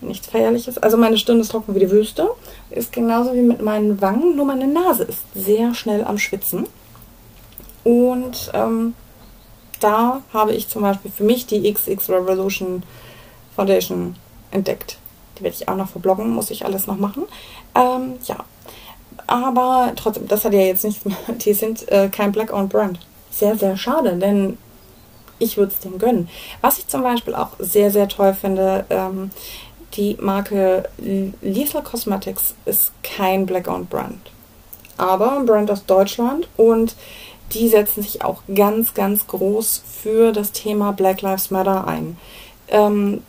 nichts 0.00 0.26
Feierliches. 0.28 0.78
Also 0.78 0.96
meine 0.96 1.16
Stirn 1.16 1.40
ist 1.40 1.50
trocken 1.50 1.74
wie 1.74 1.80
die 1.80 1.90
Wüste. 1.90 2.30
Ist 2.70 2.92
genauso 2.92 3.32
wie 3.34 3.42
mit 3.42 3.62
meinen 3.62 4.00
Wangen, 4.00 4.36
nur 4.36 4.44
meine 4.44 4.66
Nase 4.66 5.04
ist 5.04 5.22
sehr 5.34 5.74
schnell 5.74 6.04
am 6.04 6.18
Schwitzen. 6.18 6.66
Und 7.82 8.50
ähm, 8.52 8.94
da 9.80 10.20
habe 10.32 10.52
ich 10.52 10.68
zum 10.68 10.82
Beispiel 10.82 11.10
für 11.10 11.24
mich 11.24 11.46
die 11.46 11.72
XX 11.72 12.10
Revolution 12.10 12.82
Foundation 13.56 14.16
entdeckt. 14.50 14.98
Die 15.38 15.42
werde 15.42 15.56
ich 15.56 15.68
auch 15.68 15.76
noch 15.76 15.88
verbloggen, 15.88 16.30
muss 16.30 16.50
ich 16.50 16.64
alles 16.64 16.86
noch 16.86 16.98
machen. 16.98 17.24
Ähm, 17.74 18.14
ja, 18.26 18.36
aber 19.30 19.92
trotzdem, 19.94 20.26
das 20.26 20.44
hat 20.44 20.52
ja 20.52 20.60
jetzt 20.60 20.84
nichts 20.84 21.04
mehr. 21.06 21.16
Die 21.28 21.54
sind 21.54 21.90
äh, 21.90 22.08
kein 22.08 22.32
Black-owned 22.32 22.68
Brand. 22.68 22.98
Sehr, 23.30 23.56
sehr 23.56 23.76
schade, 23.76 24.16
denn 24.16 24.58
ich 25.38 25.56
würde 25.56 25.72
es 25.72 25.78
dem 25.78 25.98
gönnen. 25.98 26.28
Was 26.60 26.78
ich 26.78 26.88
zum 26.88 27.02
Beispiel 27.02 27.34
auch 27.34 27.50
sehr, 27.60 27.90
sehr 27.90 28.08
toll 28.08 28.34
finde, 28.34 28.84
ähm, 28.90 29.30
die 29.94 30.16
Marke 30.20 30.88
Lethal 31.40 31.82
Cosmetics 31.82 32.54
ist 32.64 32.92
kein 33.02 33.46
Black-owned 33.46 33.88
Brand. 33.88 34.30
Aber 34.96 35.38
ein 35.38 35.46
Brand 35.46 35.70
aus 35.70 35.86
Deutschland 35.86 36.48
und 36.56 36.96
die 37.52 37.68
setzen 37.68 38.02
sich 38.02 38.22
auch 38.24 38.42
ganz, 38.52 38.94
ganz 38.94 39.26
groß 39.28 39.82
für 40.02 40.32
das 40.32 40.52
Thema 40.52 40.92
Black 40.92 41.22
Lives 41.22 41.50
Matter 41.50 41.86
ein. 41.86 42.16
Ähm, 42.68 43.22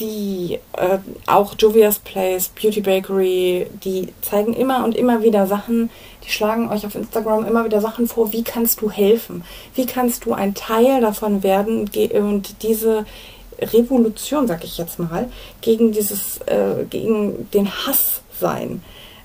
die 0.00 0.58
äh, 0.72 0.98
auch 1.26 1.54
Jovia's 1.58 1.98
Place, 1.98 2.48
Beauty 2.48 2.80
Bakery, 2.80 3.66
die 3.84 4.08
zeigen 4.22 4.54
immer 4.54 4.84
und 4.84 4.96
immer 4.96 5.22
wieder 5.22 5.46
Sachen, 5.46 5.90
die 6.24 6.30
schlagen 6.30 6.68
euch 6.70 6.84
auf 6.86 6.94
Instagram 6.94 7.46
immer 7.46 7.64
wieder 7.64 7.80
Sachen 7.80 8.08
vor, 8.08 8.32
wie 8.32 8.42
kannst 8.42 8.80
du 8.80 8.90
helfen? 8.90 9.44
Wie 9.74 9.86
kannst 9.86 10.24
du 10.24 10.32
ein 10.32 10.54
Teil 10.54 11.00
davon 11.00 11.42
werden 11.42 11.88
und 12.14 12.62
diese 12.62 13.04
Revolution, 13.60 14.46
sag 14.46 14.64
ich 14.64 14.78
jetzt 14.78 14.98
mal, 14.98 15.28
gegen 15.60 15.92
dieses, 15.92 16.38
äh, 16.46 16.84
gegen 16.88 17.50
den 17.50 17.70
Hass 17.70 18.22
sein. 18.38 18.82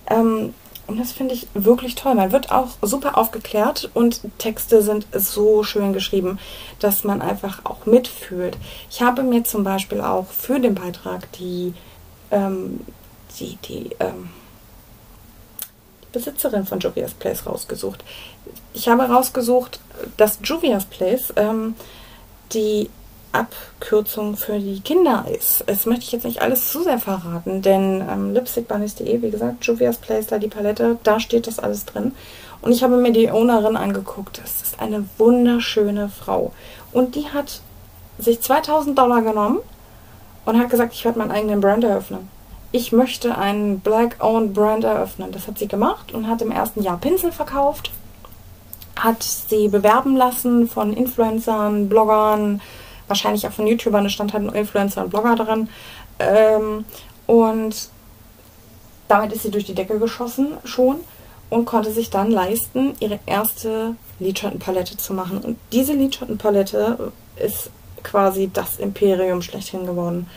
Ähm, 0.10 0.54
und 0.88 1.00
das 1.00 1.12
finde 1.12 1.34
ich 1.34 1.48
wirklich 1.54 1.96
toll. 1.96 2.16
Man 2.16 2.32
wird 2.32 2.52
auch 2.52 2.70
super 2.82 3.18
aufgeklärt 3.18 3.90
und 3.94 4.22
Texte 4.38 4.82
sind 4.82 5.08
so 5.14 5.64
schön 5.64 5.94
geschrieben, 5.94 6.40
dass 6.80 7.04
man 7.04 7.22
einfach 7.22 7.66
auch 7.66 7.86
mitfühlt. 7.86 8.58
Ich 8.92 9.02
habe 9.02 9.24
mir 9.24 9.44
zum 9.44 9.64
Beispiel 9.64 10.02
auch 10.02 10.28
für 10.28 10.60
den 10.60 10.76
Beitrag 10.76 11.32
die, 11.34 11.74
ähm, 12.30 12.82
die, 13.40 13.58
die, 13.68 13.96
ähm, 14.00 14.30
die 16.04 16.12
Besitzerin 16.12 16.66
von 16.66 16.80
Jovia's 16.80 17.14
Place 17.14 17.48
rausgesucht. 17.48 18.04
Ich 18.74 18.88
habe 18.88 19.04
rausgesucht, 19.04 19.80
dass 20.18 20.40
Jovia's 20.44 20.86
Place 20.86 21.34
ähm, 21.36 21.76
die 22.54 22.90
Abkürzung 23.36 24.38
für 24.38 24.60
die 24.60 24.80
Kinder 24.80 25.26
ist. 25.30 25.64
Das 25.68 25.86
möchte 25.86 26.06
ich 26.06 26.12
jetzt 26.12 26.26
nicht 26.26 26.42
alles 26.42 26.72
zu 26.72 26.84
sehr 26.84 27.00
verraten, 27.00 27.62
denn 27.62 28.04
ähm, 28.10 28.34
lipstickbunnies.de, 28.34 29.22
wie 29.22 29.32
gesagt, 29.32 29.66
Juvia's 29.66 29.98
Place, 29.98 30.28
da 30.28 30.40
die 30.40 30.48
Palette, 30.48 30.98
da 31.04 31.20
steht 31.20 31.48
das 31.48 31.60
alles 31.60 31.86
drin. 31.86 32.14
Und 32.62 32.72
ich 32.72 32.84
habe 32.84 32.98
mir 32.98 33.12
die 33.12 33.30
Ownerin 33.30 33.78
angeguckt. 33.78 34.42
Es 34.44 34.62
ist 34.62 34.80
eine 34.80 35.08
wunderschöne 35.18 36.10
Frau. 36.10 36.52
Und 36.92 37.16
die 37.16 37.30
hat 37.30 37.62
sich 38.18 38.42
2000 38.42 38.98
Dollar 38.98 39.22
genommen 39.22 39.60
und 40.46 40.60
hat 40.60 40.70
gesagt, 40.70 40.94
ich 40.94 41.06
werde 41.06 41.20
meinen 41.20 41.32
eigenen 41.32 41.62
Brand 41.62 41.84
eröffnen. 41.84 42.30
Ich 42.72 42.92
möchte 42.92 43.38
einen 43.38 43.80
Black-Owned 43.80 44.54
Brand 44.54 44.84
eröffnen. 44.84 45.32
Das 45.32 45.48
hat 45.48 45.60
sie 45.60 45.68
gemacht 45.68 46.12
und 46.14 46.28
hat 46.28 46.42
im 46.42 46.52
ersten 46.52 46.82
Jahr 46.82 46.98
Pinsel 46.98 47.32
verkauft, 47.32 47.92
hat 48.96 49.24
sie 49.24 49.68
bewerben 49.68 50.16
lassen 50.16 50.68
von 50.68 50.94
Influencern, 50.94 51.90
Bloggern, 51.90 52.62
wahrscheinlich 53.08 53.46
auch 53.48 53.52
von 53.52 53.68
YouTubern, 53.68 54.04
da 54.04 54.10
stand 54.10 54.34
halt 54.34 54.48
ein 54.48 54.56
Influencer 54.56 55.04
und 55.04 55.10
Blogger 55.10 55.36
drin. 55.36 55.70
Ähm, 56.20 56.86
und 57.28 57.90
damit 59.08 59.34
ist 59.34 59.44
sie 59.44 59.52
durch 59.52 59.66
die 59.66 59.76
Decke 59.76 60.00
geschossen 60.00 60.58
schon 60.64 60.98
und 61.50 61.66
konnte 61.66 61.92
sich 61.92 62.10
dann 62.10 62.32
leisten, 62.32 62.96
ihre 63.00 63.20
erste 63.26 63.96
Lidschattenpalette 64.20 64.98
zu 64.98 65.14
machen. 65.14 65.40
Und 65.40 65.58
diese 65.72 65.94
Lidschattenpalette 65.94 67.12
ist 67.36 67.70
quasi 68.04 68.50
das 68.52 68.78
Imperium 68.78 69.42
schlechthin 69.42 69.86
geworden. 69.86 70.30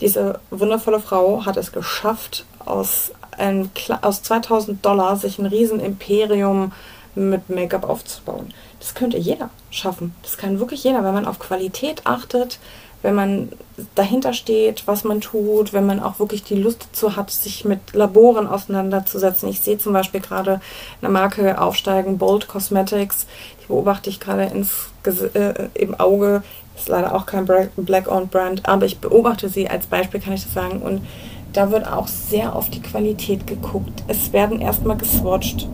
Diese 0.00 0.40
wundervolle 0.50 1.00
Frau 1.00 1.44
hat 1.44 1.56
es 1.56 1.72
geschafft, 1.72 2.46
aus, 2.64 3.12
ein, 3.36 3.70
aus 4.02 4.22
2000 4.22 4.84
Dollar 4.84 5.16
sich 5.16 5.38
ein 5.38 5.46
riesen 5.46 5.80
Imperium 5.80 6.72
mit 7.14 7.50
Make-up 7.50 7.88
aufzubauen. 7.88 8.52
Das 8.80 8.94
könnte 8.94 9.18
jeder 9.18 9.50
schaffen. 9.70 10.14
Das 10.22 10.36
kann 10.36 10.58
wirklich 10.58 10.82
jeder, 10.82 11.04
wenn 11.04 11.14
man 11.14 11.26
auf 11.26 11.38
Qualität 11.38 12.06
achtet, 12.06 12.58
wenn 13.02 13.14
man 13.14 13.48
dahinter 13.94 14.32
steht, 14.32 14.86
was 14.86 15.04
man 15.04 15.20
tut, 15.20 15.72
wenn 15.72 15.86
man 15.86 16.00
auch 16.00 16.18
wirklich 16.18 16.42
die 16.42 16.54
Lust 16.54 16.86
dazu 16.90 17.16
hat, 17.16 17.30
sich 17.30 17.64
mit 17.64 17.94
Laboren 17.94 18.46
auseinanderzusetzen. 18.46 19.48
Ich 19.48 19.60
sehe 19.60 19.78
zum 19.78 19.92
Beispiel 19.92 20.20
gerade 20.20 20.60
eine 21.00 21.10
Marke 21.10 21.60
aufsteigen, 21.60 22.18
Bold 22.18 22.48
Cosmetics, 22.48 23.26
die 23.62 23.66
beobachte 23.68 24.10
ich 24.10 24.20
gerade 24.20 24.44
ins, 24.44 24.90
äh, 25.34 25.68
im 25.74 25.98
Auge. 25.98 26.42
Ist 26.76 26.88
leider 26.88 27.14
auch 27.14 27.26
kein 27.26 27.46
Black-owned 27.76 28.30
Brand, 28.30 28.66
aber 28.68 28.86
ich 28.86 28.98
beobachte 28.98 29.48
sie 29.48 29.68
als 29.68 29.86
Beispiel, 29.86 30.20
kann 30.20 30.32
ich 30.32 30.44
das 30.44 30.54
sagen. 30.54 30.80
Und 30.80 31.06
da 31.52 31.70
wird 31.70 31.86
auch 31.86 32.06
sehr 32.06 32.54
auf 32.54 32.70
die 32.70 32.80
Qualität 32.80 33.46
geguckt. 33.46 34.02
Es 34.08 34.32
werden 34.32 34.60
erstmal 34.60 34.96
geswatcht. 34.96 35.68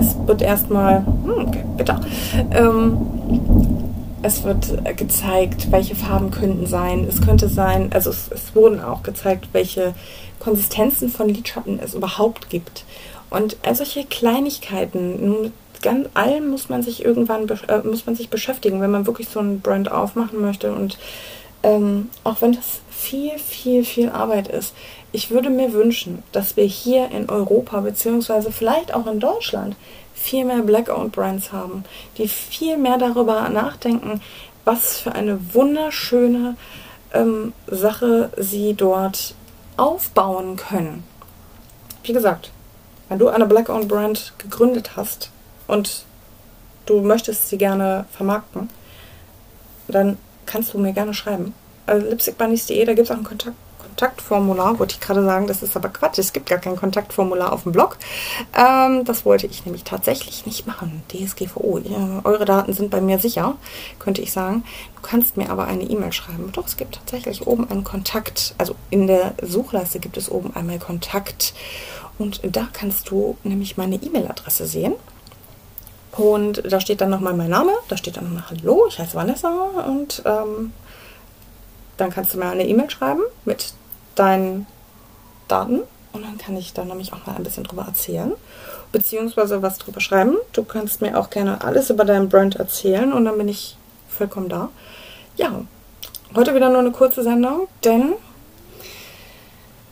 Es 0.00 0.16
wird 0.26 0.40
erstmal, 0.40 1.04
hm, 1.04 1.46
okay, 1.46 1.64
bitter. 1.76 2.00
Ähm, 2.52 2.96
es 4.22 4.44
wird 4.44 4.72
gezeigt, 4.96 5.70
welche 5.70 5.94
Farben 5.94 6.30
könnten 6.30 6.66
sein. 6.66 7.06
Es 7.08 7.20
könnte 7.20 7.48
sein, 7.48 7.90
also 7.92 8.10
es, 8.10 8.30
es 8.32 8.54
wurden 8.54 8.80
auch 8.80 9.02
gezeigt, 9.02 9.48
welche 9.52 9.94
Konsistenzen 10.38 11.10
von 11.10 11.28
Lidschatten 11.28 11.78
es 11.82 11.94
überhaupt 11.94 12.48
gibt. 12.48 12.84
Und 13.28 13.58
all 13.62 13.74
solche 13.74 14.04
Kleinigkeiten, 14.04 15.42
mit 15.42 15.52
ganz 15.82 16.08
allem 16.14 16.50
muss 16.50 16.68
man 16.68 16.82
sich 16.82 17.04
irgendwann 17.04 17.48
äh, 17.48 17.78
muss 17.84 18.06
man 18.06 18.16
sich 18.16 18.28
beschäftigen, 18.28 18.80
wenn 18.80 18.90
man 18.90 19.06
wirklich 19.06 19.28
so 19.28 19.40
ein 19.40 19.60
Brand 19.60 19.90
aufmachen 19.90 20.40
möchte. 20.40 20.72
Und 20.72 20.98
ähm, 21.62 22.08
auch 22.24 22.40
wenn 22.40 22.52
das 22.52 22.80
viel, 22.90 23.38
viel, 23.38 23.84
viel 23.84 24.08
Arbeit 24.10 24.48
ist, 24.48 24.74
ich 25.12 25.30
würde 25.30 25.50
mir 25.50 25.72
wünschen, 25.72 26.22
dass 26.32 26.56
wir 26.56 26.64
hier 26.64 27.10
in 27.10 27.28
Europa 27.28 27.80
beziehungsweise 27.80 28.52
vielleicht 28.52 28.94
auch 28.94 29.06
in 29.06 29.20
Deutschland 29.20 29.76
viel 30.14 30.44
mehr 30.44 30.62
Black-owned 30.62 31.12
Brands 31.12 31.52
haben, 31.52 31.84
die 32.16 32.28
viel 32.28 32.76
mehr 32.76 32.98
darüber 32.98 33.48
nachdenken, 33.48 34.20
was 34.64 35.00
für 35.00 35.12
eine 35.12 35.54
wunderschöne 35.54 36.56
ähm, 37.12 37.52
Sache 37.66 38.30
sie 38.36 38.74
dort 38.74 39.34
aufbauen 39.76 40.56
können. 40.56 41.04
Wie 42.04 42.12
gesagt, 42.12 42.52
wenn 43.08 43.18
du 43.18 43.28
eine 43.28 43.46
Black-owned 43.46 43.88
Brand 43.88 44.34
gegründet 44.38 44.96
hast 44.96 45.30
und 45.66 46.04
du 46.86 47.00
möchtest 47.00 47.48
sie 47.48 47.58
gerne 47.58 48.04
vermarkten, 48.12 48.68
dann 49.88 50.18
kannst 50.46 50.74
du 50.74 50.78
mir 50.78 50.92
gerne 50.92 51.14
schreiben. 51.14 51.54
Also 51.86 52.06
lipstickbunnies.de, 52.06 52.84
da 52.84 52.94
gibt 52.94 53.06
es 53.06 53.10
auch 53.10 53.16
einen 53.16 53.24
Kontakt 53.24 53.56
Kontaktformular, 53.90 54.78
wollte 54.78 54.94
ich 54.94 55.00
gerade 55.00 55.24
sagen, 55.24 55.46
das 55.46 55.62
ist 55.62 55.76
aber 55.76 55.88
Quatsch, 55.88 56.18
es 56.18 56.32
gibt 56.32 56.48
gar 56.48 56.58
kein 56.58 56.76
Kontaktformular 56.76 57.52
auf 57.52 57.64
dem 57.64 57.72
Blog. 57.72 57.98
Ähm, 58.56 59.04
das 59.04 59.24
wollte 59.24 59.46
ich 59.46 59.66
nämlich 59.66 59.84
tatsächlich 59.84 60.46
nicht 60.46 60.66
machen. 60.66 61.02
DSGVO, 61.08 61.78
ja, 61.78 62.20
eure 62.24 62.44
Daten 62.44 62.72
sind 62.72 62.90
bei 62.90 63.00
mir 63.00 63.18
sicher, 63.18 63.56
könnte 63.98 64.22
ich 64.22 64.32
sagen. 64.32 64.64
Du 64.94 65.02
kannst 65.02 65.36
mir 65.36 65.50
aber 65.50 65.64
eine 65.64 65.82
E-Mail 65.82 66.12
schreiben. 66.12 66.50
Doch, 66.52 66.66
es 66.66 66.76
gibt 66.76 66.94
tatsächlich 66.94 67.46
oben 67.46 67.68
einen 67.68 67.84
Kontakt, 67.84 68.54
also 68.58 68.74
in 68.90 69.06
der 69.06 69.34
Suchleiste 69.42 69.98
gibt 69.98 70.16
es 70.16 70.30
oben 70.30 70.54
einmal 70.54 70.78
Kontakt 70.78 71.52
und 72.18 72.40
da 72.44 72.68
kannst 72.72 73.10
du 73.10 73.36
nämlich 73.42 73.76
meine 73.76 73.96
E-Mail-Adresse 73.96 74.66
sehen. 74.66 74.94
Und 76.12 76.62
da 76.70 76.80
steht 76.80 77.00
dann 77.00 77.10
nochmal 77.10 77.34
mein 77.34 77.50
Name, 77.50 77.72
da 77.88 77.96
steht 77.96 78.16
dann 78.16 78.24
nochmal 78.24 78.44
Hallo, 78.50 78.86
ich 78.88 78.98
heiße 78.98 79.14
Vanessa 79.14 79.48
und 79.86 80.22
ähm, 80.24 80.72
dann 81.96 82.10
kannst 82.10 82.34
du 82.34 82.38
mir 82.38 82.46
eine 82.46 82.66
E-Mail 82.66 82.90
schreiben 82.90 83.22
mit 83.44 83.74
deinen 84.20 84.66
Daten 85.48 85.80
und 86.12 86.22
dann 86.22 86.38
kann 86.38 86.56
ich 86.56 86.72
da 86.72 86.84
nämlich 86.84 87.12
auch 87.12 87.26
mal 87.26 87.36
ein 87.36 87.42
bisschen 87.42 87.64
drüber 87.64 87.84
erzählen. 87.86 88.32
Beziehungsweise 88.92 89.62
was 89.62 89.78
drüber 89.78 90.00
schreiben. 90.00 90.36
Du 90.52 90.64
kannst 90.64 91.00
mir 91.00 91.18
auch 91.18 91.30
gerne 91.30 91.62
alles 91.62 91.90
über 91.90 92.04
deinen 92.04 92.28
Brand 92.28 92.56
erzählen 92.56 93.12
und 93.12 93.24
dann 93.24 93.38
bin 93.38 93.48
ich 93.48 93.76
vollkommen 94.08 94.48
da. 94.48 94.68
Ja, 95.36 95.62
heute 96.34 96.54
wieder 96.54 96.68
nur 96.68 96.80
eine 96.80 96.90
kurze 96.90 97.22
Sendung, 97.22 97.68
denn 97.84 98.12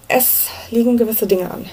es 0.08 0.48
liegen 0.70 0.96
gewisse 0.96 1.26
Dinge 1.26 1.50
an. 1.50 1.66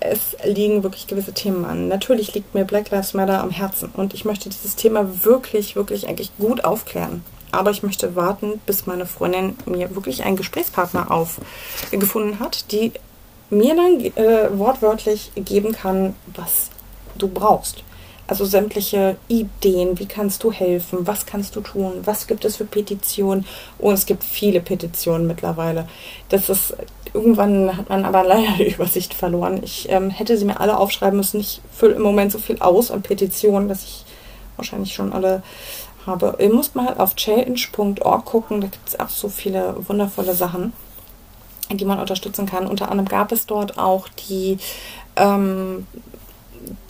Es 0.00 0.36
liegen 0.44 0.82
wirklich 0.82 1.06
gewisse 1.06 1.32
Themen 1.32 1.64
an. 1.64 1.88
Natürlich 1.88 2.34
liegt 2.34 2.54
mir 2.54 2.64
Black 2.64 2.90
Lives 2.90 3.14
Matter 3.14 3.40
am 3.40 3.50
Herzen 3.50 3.90
und 3.94 4.14
ich 4.14 4.24
möchte 4.24 4.48
dieses 4.48 4.76
Thema 4.76 5.24
wirklich, 5.24 5.76
wirklich 5.76 6.08
eigentlich 6.08 6.36
gut 6.38 6.64
aufklären 6.64 7.22
aber 7.52 7.70
ich 7.70 7.82
möchte 7.82 8.16
warten, 8.16 8.60
bis 8.66 8.86
meine 8.86 9.06
Freundin 9.06 9.56
mir 9.66 9.94
wirklich 9.94 10.24
einen 10.24 10.36
Gesprächspartner 10.36 11.10
aufgefunden 11.10 12.40
hat, 12.40 12.72
die 12.72 12.92
mir 13.50 13.76
dann 13.76 14.00
äh, 14.00 14.58
wortwörtlich 14.58 15.32
geben 15.36 15.72
kann, 15.72 16.14
was 16.34 16.70
du 17.16 17.28
brauchst. 17.28 17.84
Also 18.28 18.44
sämtliche 18.44 19.16
Ideen, 19.28 20.00
wie 20.00 20.06
kannst 20.06 20.42
du 20.42 20.50
helfen, 20.50 21.06
was 21.06 21.26
kannst 21.26 21.54
du 21.54 21.60
tun, 21.60 21.92
was 22.04 22.26
gibt 22.26 22.44
es 22.44 22.56
für 22.56 22.64
Petitionen. 22.64 23.46
Und 23.78 23.94
es 23.94 24.04
gibt 24.04 24.24
viele 24.24 24.60
Petitionen 24.60 25.28
mittlerweile. 25.28 25.88
Das 26.28 26.48
ist, 26.48 26.74
irgendwann 27.14 27.76
hat 27.76 27.88
man 27.88 28.04
aber 28.04 28.24
leider 28.26 28.56
die 28.58 28.72
Übersicht 28.72 29.14
verloren. 29.14 29.60
Ich 29.62 29.88
ähm, 29.90 30.10
hätte 30.10 30.36
sie 30.36 30.44
mir 30.44 30.60
alle 30.60 30.76
aufschreiben 30.76 31.16
müssen. 31.16 31.40
Ich 31.40 31.60
fülle 31.72 31.94
im 31.94 32.02
Moment 32.02 32.32
so 32.32 32.38
viel 32.38 32.58
aus 32.58 32.90
an 32.90 33.02
Petitionen, 33.02 33.68
dass 33.68 33.84
ich 33.84 34.04
wahrscheinlich 34.56 34.94
schon 34.94 35.12
alle 35.12 35.42
habe. 36.06 36.36
Ihr 36.38 36.52
müsst 36.52 36.74
mal 36.74 36.94
auf 36.98 37.16
change.org 37.16 38.24
gucken, 38.24 38.60
da 38.60 38.68
gibt 38.68 38.88
es 38.88 38.98
auch 38.98 39.08
so 39.08 39.28
viele 39.28 39.76
wundervolle 39.88 40.34
Sachen, 40.34 40.72
die 41.70 41.84
man 41.84 41.98
unterstützen 41.98 42.46
kann. 42.46 42.66
Unter 42.66 42.90
anderem 42.90 43.08
gab 43.08 43.32
es 43.32 43.46
dort 43.46 43.78
auch 43.78 44.08
die, 44.28 44.58
ähm, 45.16 45.86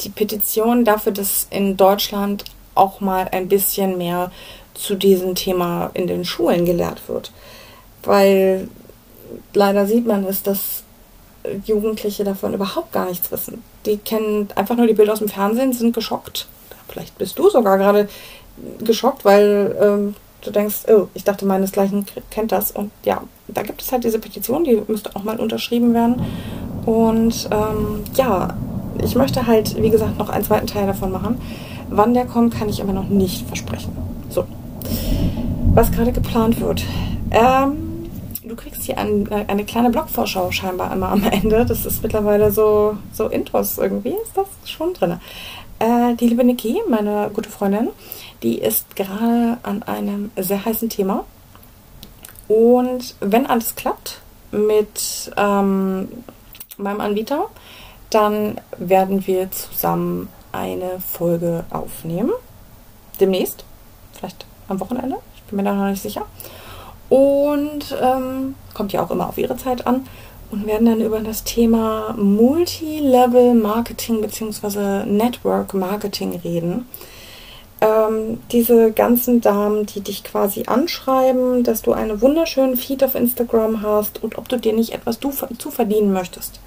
die 0.01 0.11
Petition 0.11 0.85
dafür, 0.85 1.13
dass 1.13 1.47
in 1.51 1.77
Deutschland 1.77 2.45
auch 2.75 3.01
mal 3.01 3.29
ein 3.33 3.49
bisschen 3.49 3.99
mehr 3.99 4.31
zu 4.75 4.95
diesem 4.95 5.35
Thema 5.35 5.91
in 5.95 6.07
den 6.07 6.25
Schulen 6.25 6.65
gelehrt 6.65 7.09
wird. 7.09 7.33
Weil 8.03 8.69
leider 9.55 9.87
sieht 9.87 10.07
man 10.07 10.25
es, 10.25 10.43
dass 10.43 10.83
Jugendliche 11.65 12.25
davon 12.25 12.55
überhaupt 12.55 12.93
gar 12.93 13.07
nichts 13.07 13.31
wissen. 13.31 13.63
Die 13.85 13.99
kennen 13.99 14.49
einfach 14.55 14.77
nur 14.77 14.87
die 14.87 14.95
Bilder 14.95 15.13
aus 15.13 15.21
dem 15.21 15.29
Fernsehen, 15.29 15.73
sind 15.73 15.95
geschockt. 15.95 16.47
Vielleicht 16.89 17.19
bist 17.19 17.39
du 17.39 17.51
sogar 17.51 17.79
gerade 17.79 18.09
geschockt, 18.79 19.25
weil 19.25 19.77
ähm, 19.81 20.15
du 20.43 20.51
denkst, 20.51 20.85
oh, 20.89 21.09
ich 21.15 21.25
dachte, 21.25 21.47
meinesgleichen 21.47 22.07
kennt 22.31 22.53
das. 22.53 22.71
Und 22.71 22.91
ja, 23.05 23.23
da 23.49 23.63
gibt 23.63 23.83
es 23.83 23.93
halt 23.93 24.05
diese 24.05 24.19
Petition, 24.19 24.65
die 24.65 24.83
müsste 24.87 25.15
auch 25.15 25.25
mal 25.25 25.39
unterschrieben 25.39 25.95
werden. 25.95 26.23
Und 26.85 27.49
ähm, 27.51 28.05
ja, 28.15 28.57
ich 29.03 29.15
möchte 29.15 29.47
halt, 29.47 29.81
wie 29.81 29.91
gesagt, 29.91 30.19
noch 30.19 30.29
einen 30.29 30.45
zweiten 30.45 30.67
Teil 30.67 30.87
davon 30.87 31.13
machen. 31.13 31.41
Wann 31.89 32.15
der 32.15 32.27
kommt, 32.27 32.55
kann 32.55 32.69
ich 32.69 32.83
aber 32.83 32.93
noch 32.93 33.09
nicht 33.09 33.47
versprechen. 33.47 33.97
So, 34.29 34.45
was 35.75 35.91
gerade 35.93 36.13
geplant 36.13 36.61
wird. 36.61 36.83
Ähm, 37.31 38.09
du 38.45 38.57
kriegst 38.57 38.83
hier 38.83 38.99
ein, 38.99 39.29
eine 39.31 39.65
kleine 39.65 39.91
Blogvorschau 39.91 40.51
scheinbar 40.51 40.93
immer 40.93 41.11
am 41.11 41.25
Ende. 41.25 41.65
Das 41.67 41.85
ist 41.85 42.03
mittlerweile 42.03 42.51
so, 42.51 42.97
so 43.13 43.27
Intros 43.29 43.79
irgendwie, 43.79 44.15
ist 44.23 44.37
das 44.37 44.47
schon 44.65 44.95
drin. 44.95 45.19
Äh, 45.79 46.15
die 46.15 46.29
liebe 46.29 46.45
Niki, 46.45 46.81
meine 46.89 47.31
gute 47.35 47.51
Freundin, 47.51 47.89
die 48.43 48.59
ist 48.59 48.97
gerade 48.97 49.59
an 49.63 49.83
einem 49.83 50.31
sehr 50.37 50.65
heißen 50.65 50.89
Thema. 50.89 51.25
Und 52.49 53.15
wenn 53.21 53.47
alles 53.47 53.75
klappt 53.75 54.21
mit 54.53 55.33
ähm, 55.37 56.09
meinem 56.77 57.01
Anbieter, 57.01 57.47
dann 58.11 58.61
werden 58.79 59.27
wir 59.27 59.51
zusammen 59.51 60.29
eine 60.53 61.01
Folge 61.01 61.65
aufnehmen. 61.71 62.33
Demnächst. 63.21 63.65
Vielleicht 64.13 64.47
am 64.69 64.81
Wochenende. 64.81 65.17
Ich 65.37 65.43
bin 65.43 65.57
mir 65.57 65.65
da 65.65 65.75
noch 65.75 65.91
nicht 65.91 66.03
sicher. 66.03 66.23
Und 67.09 67.97
ähm, 68.01 68.55
kommt 68.75 68.93
ja 68.93 69.03
auch 69.03 69.11
immer 69.11 69.29
auf 69.29 69.39
ihre 69.39 69.57
Zeit 69.57 69.87
an 69.87 70.07
und 70.51 70.67
werden 70.67 70.87
dann 70.87 71.01
über 71.01 71.21
das 71.21 71.45
Thema 71.45 72.15
Multi-Level 72.17 73.55
Marketing 73.55 74.21
bzw. 74.21 75.05
Network 75.05 75.75
Marketing 75.75 76.41
reden. 76.43 76.89
Ähm, 77.81 78.41
diese 78.53 78.91
ganzen 78.93 79.41
Damen, 79.41 79.85
die 79.87 80.01
dich 80.01 80.25
quasi 80.25 80.65
anschreiben, 80.67 81.63
dass 81.63 81.83
du 81.83 81.93
einen 81.93 82.21
wunderschönen 82.23 82.77
Feed 82.77 83.05
auf 83.05 83.15
Instagram 83.15 83.83
hast 83.83 84.23
und 84.23 84.39
ob 84.39 84.49
du 84.49 84.57
dir 84.57 84.73
nicht 84.73 84.95
etwas 84.95 85.19
du, 85.19 85.31
zu 85.59 85.71
verdienen 85.71 86.13
möchtest. 86.13 86.61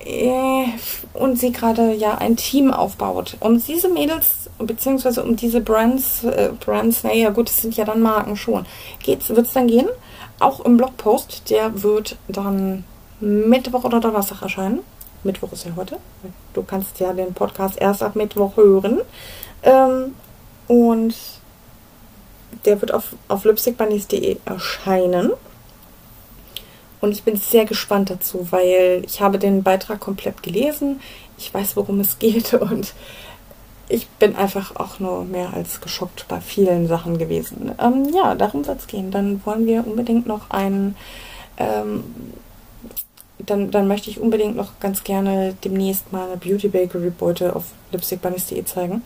Äh, 0.00 0.66
und 1.14 1.38
sie 1.38 1.50
gerade 1.50 1.92
ja 1.94 2.18
ein 2.18 2.36
Team 2.36 2.70
aufbaut. 2.70 3.36
Um 3.40 3.62
diese 3.62 3.88
Mädels, 3.88 4.50
beziehungsweise 4.58 5.24
um 5.24 5.34
diese 5.34 5.60
Brands, 5.60 6.24
äh, 6.24 6.50
Brands, 6.64 7.02
naja 7.02 7.30
gut, 7.30 7.48
es 7.48 7.62
sind 7.62 7.76
ja 7.76 7.84
dann 7.84 8.02
Marken 8.02 8.36
schon, 8.36 8.66
wird 9.04 9.22
es 9.46 9.52
dann 9.52 9.66
gehen 9.66 9.88
auch 10.38 10.60
im 10.60 10.76
Blogpost, 10.76 11.50
der 11.50 11.82
wird 11.82 12.16
dann 12.28 12.84
Mittwoch 13.20 13.84
oder 13.84 14.00
Donnerstag 14.00 14.42
erscheinen. 14.42 14.80
Mittwoch 15.24 15.52
ist 15.52 15.64
ja 15.64 15.72
heute. 15.76 15.96
Du 16.52 16.62
kannst 16.62 17.00
ja 17.00 17.12
den 17.12 17.34
Podcast 17.34 17.80
erst 17.80 18.02
ab 18.02 18.16
Mittwoch 18.16 18.56
hören. 18.56 19.00
Ähm, 19.66 20.14
und 20.68 21.14
der 22.64 22.80
wird 22.80 22.94
auf, 22.94 23.14
auf 23.28 23.44
lipstickbunnies.de 23.44 24.38
erscheinen. 24.44 25.32
Und 27.00 27.12
ich 27.12 27.22
bin 27.22 27.36
sehr 27.36 27.66
gespannt 27.66 28.10
dazu, 28.10 28.48
weil 28.50 29.02
ich 29.04 29.20
habe 29.20 29.38
den 29.38 29.62
Beitrag 29.62 30.00
komplett 30.00 30.42
gelesen. 30.42 31.00
Ich 31.36 31.52
weiß, 31.52 31.76
worum 31.76 32.00
es 32.00 32.18
geht 32.18 32.54
und 32.54 32.94
ich 33.88 34.08
bin 34.08 34.34
einfach 34.34 34.74
auch 34.76 34.98
nur 34.98 35.24
mehr 35.24 35.52
als 35.52 35.80
geschockt 35.80 36.26
bei 36.28 36.40
vielen 36.40 36.88
Sachen 36.88 37.18
gewesen. 37.18 37.72
Ähm, 37.78 38.08
ja, 38.12 38.34
darum 38.34 38.64
soll 38.64 38.76
es 38.76 38.86
gehen. 38.86 39.10
Dann 39.10 39.40
wollen 39.44 39.66
wir 39.66 39.86
unbedingt 39.86 40.26
noch 40.26 40.50
einen, 40.50 40.96
ähm, 41.58 42.02
dann, 43.38 43.70
dann 43.70 43.86
möchte 43.86 44.10
ich 44.10 44.18
unbedingt 44.18 44.56
noch 44.56 44.80
ganz 44.80 45.04
gerne 45.04 45.54
demnächst 45.62 46.12
mal 46.12 46.26
eine 46.26 46.36
Beauty 46.36 46.68
Bakery 46.68 47.10
Beute 47.10 47.54
auf 47.54 47.66
lipstickbunnies.de 47.92 48.64
zeigen. 48.64 49.02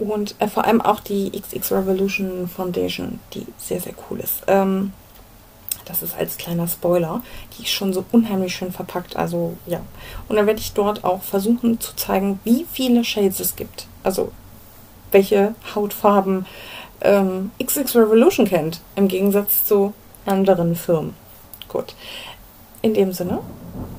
Und 0.00 0.34
äh, 0.38 0.48
vor 0.48 0.64
allem 0.64 0.80
auch 0.80 1.00
die 1.00 1.30
XX 1.30 1.72
Revolution 1.72 2.48
Foundation, 2.48 3.20
die 3.34 3.46
sehr, 3.58 3.80
sehr 3.80 3.92
cool 4.10 4.18
ist. 4.18 4.42
Ähm, 4.46 4.92
das 5.84 6.02
ist 6.02 6.16
als 6.16 6.38
kleiner 6.38 6.68
Spoiler. 6.68 7.22
Die 7.58 7.64
ist 7.64 7.70
schon 7.70 7.92
so 7.92 8.04
unheimlich 8.10 8.54
schön 8.54 8.72
verpackt. 8.72 9.16
Also 9.16 9.56
ja. 9.66 9.80
Und 10.28 10.36
dann 10.36 10.46
werde 10.46 10.60
ich 10.60 10.72
dort 10.72 11.04
auch 11.04 11.22
versuchen 11.22 11.78
zu 11.80 11.94
zeigen, 11.96 12.40
wie 12.44 12.66
viele 12.72 13.04
Shades 13.04 13.40
es 13.40 13.56
gibt. 13.56 13.86
Also 14.02 14.32
welche 15.10 15.54
Hautfarben 15.74 16.46
ähm, 17.02 17.50
XX 17.62 17.94
Revolution 17.96 18.46
kennt. 18.46 18.80
Im 18.96 19.08
Gegensatz 19.08 19.64
zu 19.64 19.92
anderen 20.24 20.76
Firmen. 20.76 21.14
Gut. 21.68 21.94
In 22.82 22.94
dem 22.94 23.12
Sinne, 23.12 23.40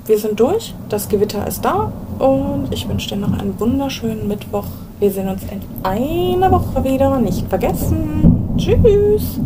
wir 0.06 0.18
sind 0.18 0.40
durch. 0.40 0.74
Das 0.90 1.10
Gewitter 1.10 1.48
ist 1.48 1.64
da. 1.64 1.92
Und 2.20 2.68
ich 2.72 2.88
wünsche 2.88 3.10
dir 3.10 3.18
noch 3.18 3.38
einen 3.38 3.60
wunderschönen 3.60 4.28
Mittwoch. 4.28 4.66
Wir 5.00 5.12
sehen 5.12 5.30
uns 5.30 5.44
in 5.44 5.62
einer 5.84 6.52
Woche 6.52 6.84
wieder. 6.84 7.20
Nicht 7.20 7.48
vergessen. 7.48 8.56
Tschüss. 8.58 9.40